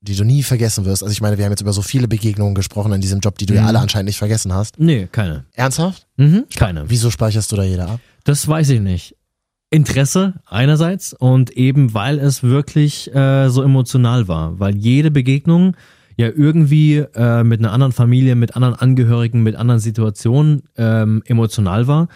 [0.00, 1.02] die du nie vergessen wirst?
[1.02, 3.46] Also ich meine, wir haben jetzt über so viele Begegnungen gesprochen in diesem Job, die
[3.46, 3.66] du ja Mhm.
[3.68, 4.78] alle anscheinend nicht vergessen hast.
[4.78, 5.46] Nee, keine.
[5.54, 6.06] Ernsthaft?
[6.16, 6.88] Mhm, keine.
[6.88, 8.00] Wieso speicherst du da jeder ab?
[8.24, 9.16] Das weiß ich nicht.
[9.70, 15.76] Interesse einerseits und eben weil es wirklich äh, so emotional war, weil jede Begegnung,
[16.16, 21.86] ja irgendwie äh, mit einer anderen Familie, mit anderen Angehörigen, mit anderen Situationen ähm, emotional
[21.86, 22.08] war.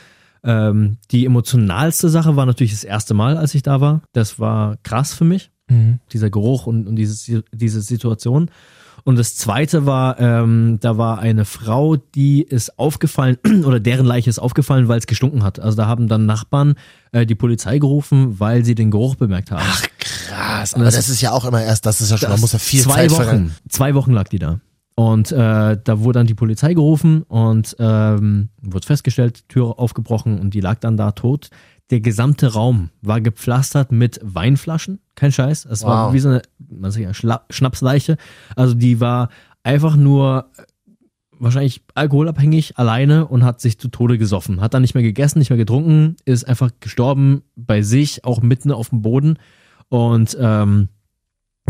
[0.44, 4.03] Ähm, die emotionalste Sache war natürlich das erste Mal, als ich da war.
[4.12, 5.51] Das war krass für mich,
[6.12, 8.51] dieser Geruch und, und diese, diese Situation.
[9.05, 14.28] Und das zweite war, ähm, da war eine Frau, die ist aufgefallen, oder deren Leiche
[14.30, 15.61] ist aufgefallen, weil es gestunken hat.
[15.61, 16.74] Also da haben dann Nachbarn
[17.12, 19.62] äh, die Polizei gerufen, weil sie den Geruch bemerkt haben.
[19.64, 22.40] Ach krass, aber das, ist ja auch immer erst, das ist ja schon, da Das-
[22.40, 23.55] muss ja viel zwei Zeit Wochen.
[23.68, 24.61] Zwei Wochen lag die da.
[24.94, 25.36] Und äh,
[25.82, 30.80] da wurde dann die Polizei gerufen und ähm, wurde festgestellt, Tür aufgebrochen und die lag
[30.80, 31.51] dann da tot.
[31.91, 35.64] Der gesamte Raum war gepflastert mit Weinflaschen, kein Scheiß.
[35.64, 36.14] Es war Wow.
[36.14, 38.16] wie so eine man sagt ja, Schla Schnapsleiche.
[38.57, 39.30] Also die war
[39.62, 40.62] einfach nur äh,
[41.39, 44.61] wahrscheinlich alkoholabhängig alleine und hat sich zu Tode gesoffen.
[44.61, 48.70] Hat dann nicht mehr gegessen, nicht mehr getrunken, ist einfach gestorben bei sich, auch mitten
[48.72, 49.39] auf dem Boden.
[49.89, 50.89] Und ähm,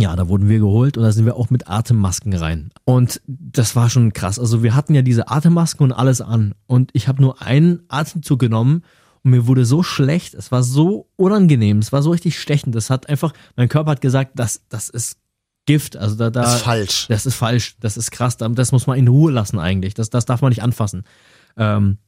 [0.01, 2.71] ja, da wurden wir geholt und da sind wir auch mit Atemmasken rein.
[2.85, 4.39] Und das war schon krass.
[4.39, 6.55] Also wir hatten ja diese Atemmasken und alles an.
[6.67, 8.83] Und ich habe nur einen Atemzug genommen
[9.23, 10.35] und mir wurde so schlecht.
[10.35, 11.79] Es war so unangenehm.
[11.79, 12.75] Es war so richtig stechend.
[12.75, 15.19] Das hat einfach, mein Körper hat gesagt, das, das ist
[15.67, 15.97] Gift.
[15.97, 17.07] Also da, da Das ist falsch.
[17.09, 19.95] das ist falsch, das ist krass, das muss man in Ruhe lassen eigentlich.
[19.95, 21.05] Das, das darf man nicht anfassen.
[21.57, 21.99] Ähm,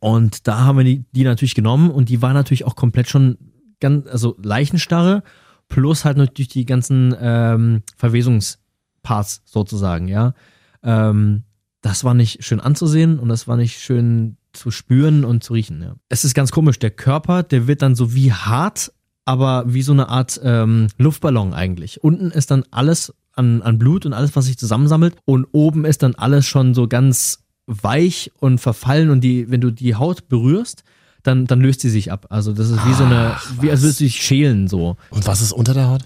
[0.00, 3.38] und da haben wir die, die natürlich genommen und die war natürlich auch komplett schon
[3.80, 5.22] ganz, also Leichenstarre
[5.68, 10.34] plus halt natürlich die ganzen ähm, Verwesungsparts sozusagen, ja.
[10.82, 11.44] Ähm,
[11.80, 15.82] das war nicht schön anzusehen und das war nicht schön zu spüren und zu riechen,
[15.82, 15.94] ja.
[16.08, 18.92] Es ist ganz komisch, der Körper, der wird dann so wie hart,
[19.24, 22.02] aber wie so eine Art ähm, Luftballon eigentlich.
[22.04, 26.02] Unten ist dann alles an, an Blut und alles, was sich zusammensammelt und oben ist
[26.02, 30.84] dann alles schon so ganz weich und verfallen und die, wenn du die Haut berührst,
[31.22, 32.26] dann, dann löst sie sich ab.
[32.28, 34.96] Also das ist wie so eine, wie als würdest du dich schälen so.
[35.10, 36.02] Und was ist unter der Haut?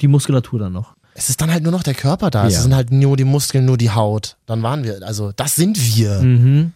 [0.00, 0.94] Die Muskulatur dann noch.
[1.14, 2.46] Es ist dann halt nur noch der Körper da.
[2.46, 2.60] Es Ja.
[2.60, 4.36] sind halt nur die Muskeln, nur die Haut.
[4.46, 6.20] Dann waren wir, also das sind wir.
[6.22, 6.72] Mhm.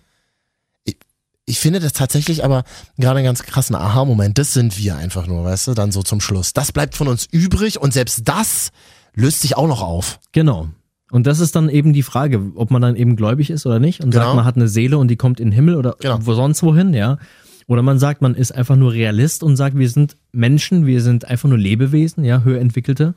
[1.46, 2.64] Ich finde das tatsächlich aber
[2.98, 4.38] gerade einen ganz krassen Aha-Moment.
[4.38, 6.52] Das sind wir einfach nur, weißt du, dann so zum Schluss.
[6.54, 8.70] Das bleibt von uns übrig und selbst das
[9.14, 10.20] löst sich auch noch auf.
[10.32, 10.68] Genau.
[11.10, 14.02] Und das ist dann eben die Frage, ob man dann eben gläubig ist oder nicht
[14.02, 14.24] und Genau.
[14.24, 16.18] sagt, man hat eine Seele und die kommt in den Himmel oder Genau.
[16.22, 17.18] wo sonst wohin, ja.
[17.66, 21.26] Oder man sagt, man ist einfach nur Realist und sagt, wir sind Menschen, wir sind
[21.26, 23.14] einfach nur Lebewesen, ja, höher entwickelte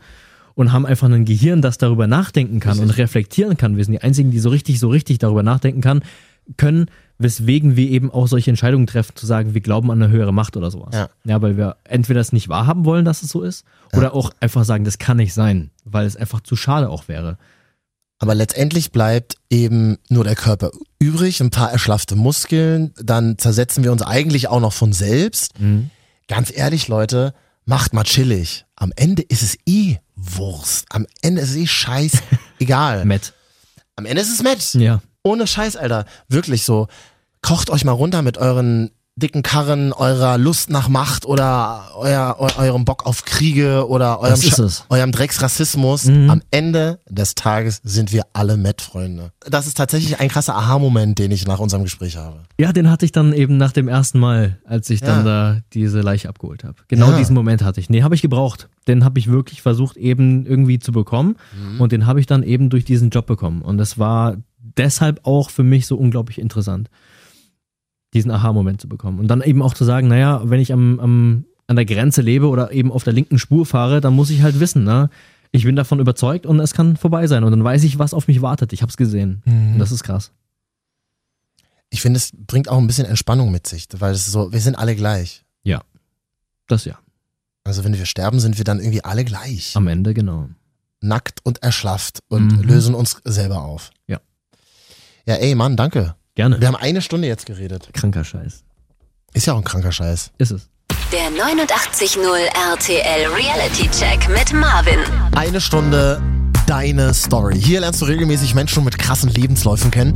[0.54, 3.78] und haben einfach ein Gehirn, das darüber nachdenken kann und reflektieren kann.
[3.78, 6.02] Wir sind die einzigen, die so richtig, so richtig darüber nachdenken kann,
[6.58, 6.88] können,
[7.20, 10.56] weswegen wir eben auch solche Entscheidungen treffen, zu sagen, wir glauben an eine höhere Macht
[10.58, 10.94] oder sowas.
[10.94, 11.10] Ja.
[11.24, 14.66] ja weil wir entweder es nicht wahrhaben wollen, dass es so ist, oder auch einfach
[14.66, 17.38] sagen, das kann nicht sein, weil es einfach zu schade auch wäre.
[18.20, 23.92] Aber letztendlich bleibt eben nur der Körper übrig, ein paar erschlaffte Muskeln, dann zersetzen wir
[23.92, 25.54] uns eigentlich auch noch von selbst.
[26.28, 27.34] Ganz ehrlich, Leute,
[27.66, 28.66] macht mal chillig.
[28.76, 30.86] Am Ende ist es eh Wurst.
[30.90, 32.12] Am Ende ist es eh scheiß
[32.60, 33.06] egal.
[33.06, 33.34] Matt.
[33.96, 34.76] Am Ende ist es Match.
[34.76, 35.02] Ja.
[35.28, 36.06] Ohne Scheiß, Alter.
[36.30, 36.88] Wirklich so.
[37.42, 42.48] Kocht euch mal runter mit euren dicken Karren, eurer Lust nach Macht oder euer, eu,
[42.62, 44.40] eurem Bock auf Kriege oder eurem,
[44.90, 46.06] eurem Drecksrassismus.
[46.06, 46.30] Mhm.
[46.30, 49.32] Am Ende des Tages sind wir alle Met-Freunde.
[49.50, 52.44] Das ist tatsächlich ein krasser Aha-Moment, den ich nach unserem Gespräch habe.
[52.60, 56.02] Ja, den hatte ich dann eben nach dem ersten Mal, als ich dann da diese
[56.02, 56.76] Leiche abgeholt habe.
[56.88, 57.18] Genau Ja.
[57.18, 57.90] diesen Moment hatte ich.
[57.90, 58.70] Nee, habe ich gebraucht.
[58.88, 61.38] Den habe ich wirklich versucht eben irgendwie zu bekommen
[61.80, 63.64] und den habe ich dann eben durch diesen Job bekommen.
[63.64, 64.36] Und das war
[64.78, 66.90] deshalb auch für mich so unglaublich interessant,
[68.14, 69.20] diesen Aha-Moment zu bekommen.
[69.20, 72.48] Und dann eben auch zu sagen, naja, wenn ich am, am, an der Grenze lebe
[72.48, 75.10] oder eben auf der linken Spur fahre, dann muss ich halt wissen, ne?
[75.52, 77.44] Ich bin davon überzeugt und es kann vorbei sein.
[77.46, 78.74] Und dann weiß ich, was auf mich wartet.
[78.74, 79.42] Ich habe es gesehen.
[79.46, 80.32] Und das ist krass.
[81.90, 84.60] Ich finde, es bringt auch ein bisschen Entspannung mit sich, weil es ist so, wir
[84.60, 85.44] sind alle gleich.
[86.70, 87.00] Das ja.
[87.64, 89.74] Also wenn wir sterben, sind wir dann irgendwie alle gleich.
[89.78, 90.50] Am Ende, genau.
[91.00, 92.64] Nackt und erschlafft und Mhm.
[92.64, 93.92] lösen uns selber auf.
[94.08, 94.20] Ja.
[95.28, 96.16] Ja, ey, Mann, danke.
[96.36, 96.62] Gerne.
[96.62, 97.90] Wir haben eine Stunde jetzt geredet.
[97.92, 98.64] Kranker Scheiß.
[99.34, 100.32] Ist ja auch ein kranker Scheiß.
[100.38, 100.70] Ist es.
[101.12, 102.22] Der 89.0
[102.72, 105.00] RTL Reality Check mit Marvin.
[105.36, 106.22] Eine Stunde
[106.66, 107.60] deine Story.
[107.60, 110.14] Hier lernst du regelmäßig Menschen mit krassen Lebensläufen kennen.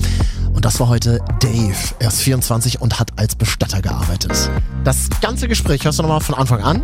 [0.53, 1.75] Und das war heute Dave.
[1.99, 4.49] Er ist 24 und hat als Bestatter gearbeitet.
[4.85, 6.81] Das ganze Gespräch hörst du nochmal von Anfang an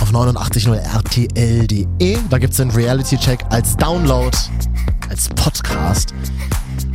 [0.00, 2.18] auf 89.0rtl.de.
[2.28, 4.36] Da gibt's den Reality-Check als Download,
[5.08, 6.12] als Podcast.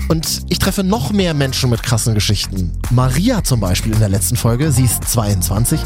[0.10, 2.74] Und ich treffe noch mehr Menschen mit krassen Geschichten.
[2.92, 4.72] Maria zum Beispiel in der letzten Folge.
[4.72, 5.80] Sie ist 22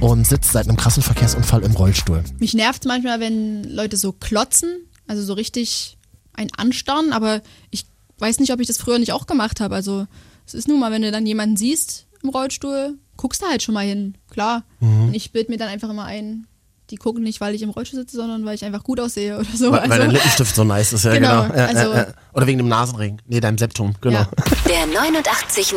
[0.00, 2.22] und sitzt seit einem krassen Verkehrsunfall im Rollstuhl.
[2.38, 5.96] Mich nervt manchmal, wenn Leute so klotzen, also so richtig
[6.34, 7.86] ein anstarren, aber ich
[8.18, 9.74] weiß nicht, ob ich das früher nicht auch gemacht habe.
[9.74, 10.06] Also
[10.46, 13.74] es ist nun mal, wenn du dann jemanden siehst im Rollstuhl, guckst du halt schon
[13.74, 14.64] mal hin, klar.
[15.06, 16.46] Und ich bild mir dann einfach immer ein,
[16.92, 19.48] die gucken nicht, weil ich im Rollstuhl sitze, sondern weil ich einfach gut aussehe oder
[19.56, 19.72] so.
[19.72, 21.42] Weil, weil dein also, Lippenstift so nice ist, ja, genau.
[21.44, 22.06] Genau, Ja, also- ja, ja.
[22.34, 23.18] Oder wegen dem Nasenring.
[23.26, 24.20] Nee, deinem Septum, genau.
[24.20, 24.28] ja.
[24.68, 25.74] Der 89.0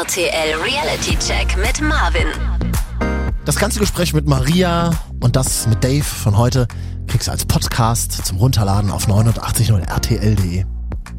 [0.00, 2.26] RTL Reality Check mit Marvin.
[3.44, 4.90] Das ganze Gespräch mit Maria
[5.20, 6.66] und das mit Dave von heute
[7.06, 10.64] kriegst du als Podcast zum Runterladen auf 890rtl.de.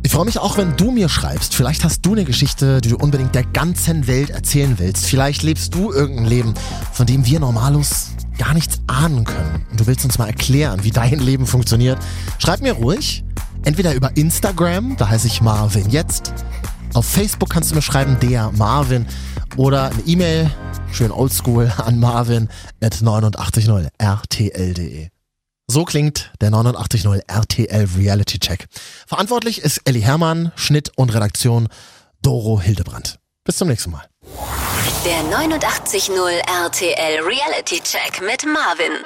[0.04, 1.56] Ich freue mich auch, wenn du mir schreibst.
[1.56, 5.06] Vielleicht hast du eine Geschichte, die du unbedingt der ganzen Welt erzählen willst.
[5.06, 6.54] Vielleicht lebst du irgendein Leben,
[6.94, 9.66] von dem wir Normalos gar nichts ahnen können.
[9.72, 12.00] Und du willst uns mal erklären, wie dein Leben funktioniert.
[12.40, 13.24] Schreib mir ruhig.
[13.64, 16.34] Entweder über Instagram, da heiße ich Marvin jetzt.
[16.94, 19.08] Auf Facebook kannst du mir schreiben, der Marvin.
[19.58, 20.52] Oder eine E-Mail,
[20.92, 22.50] schön oldschool, an marvin
[22.82, 25.10] at 890rtl.de.
[25.68, 28.68] So klingt der 89.0 RTL Reality Check.
[29.08, 31.70] Verantwortlich ist Elli Hermann, Schnitt und Redaktion
[32.22, 33.20] Doro Hildebrandt.
[33.44, 34.06] Bis zum nächsten Mal.
[35.06, 39.06] Der 89.0 RTL Reality Check mit Marvin.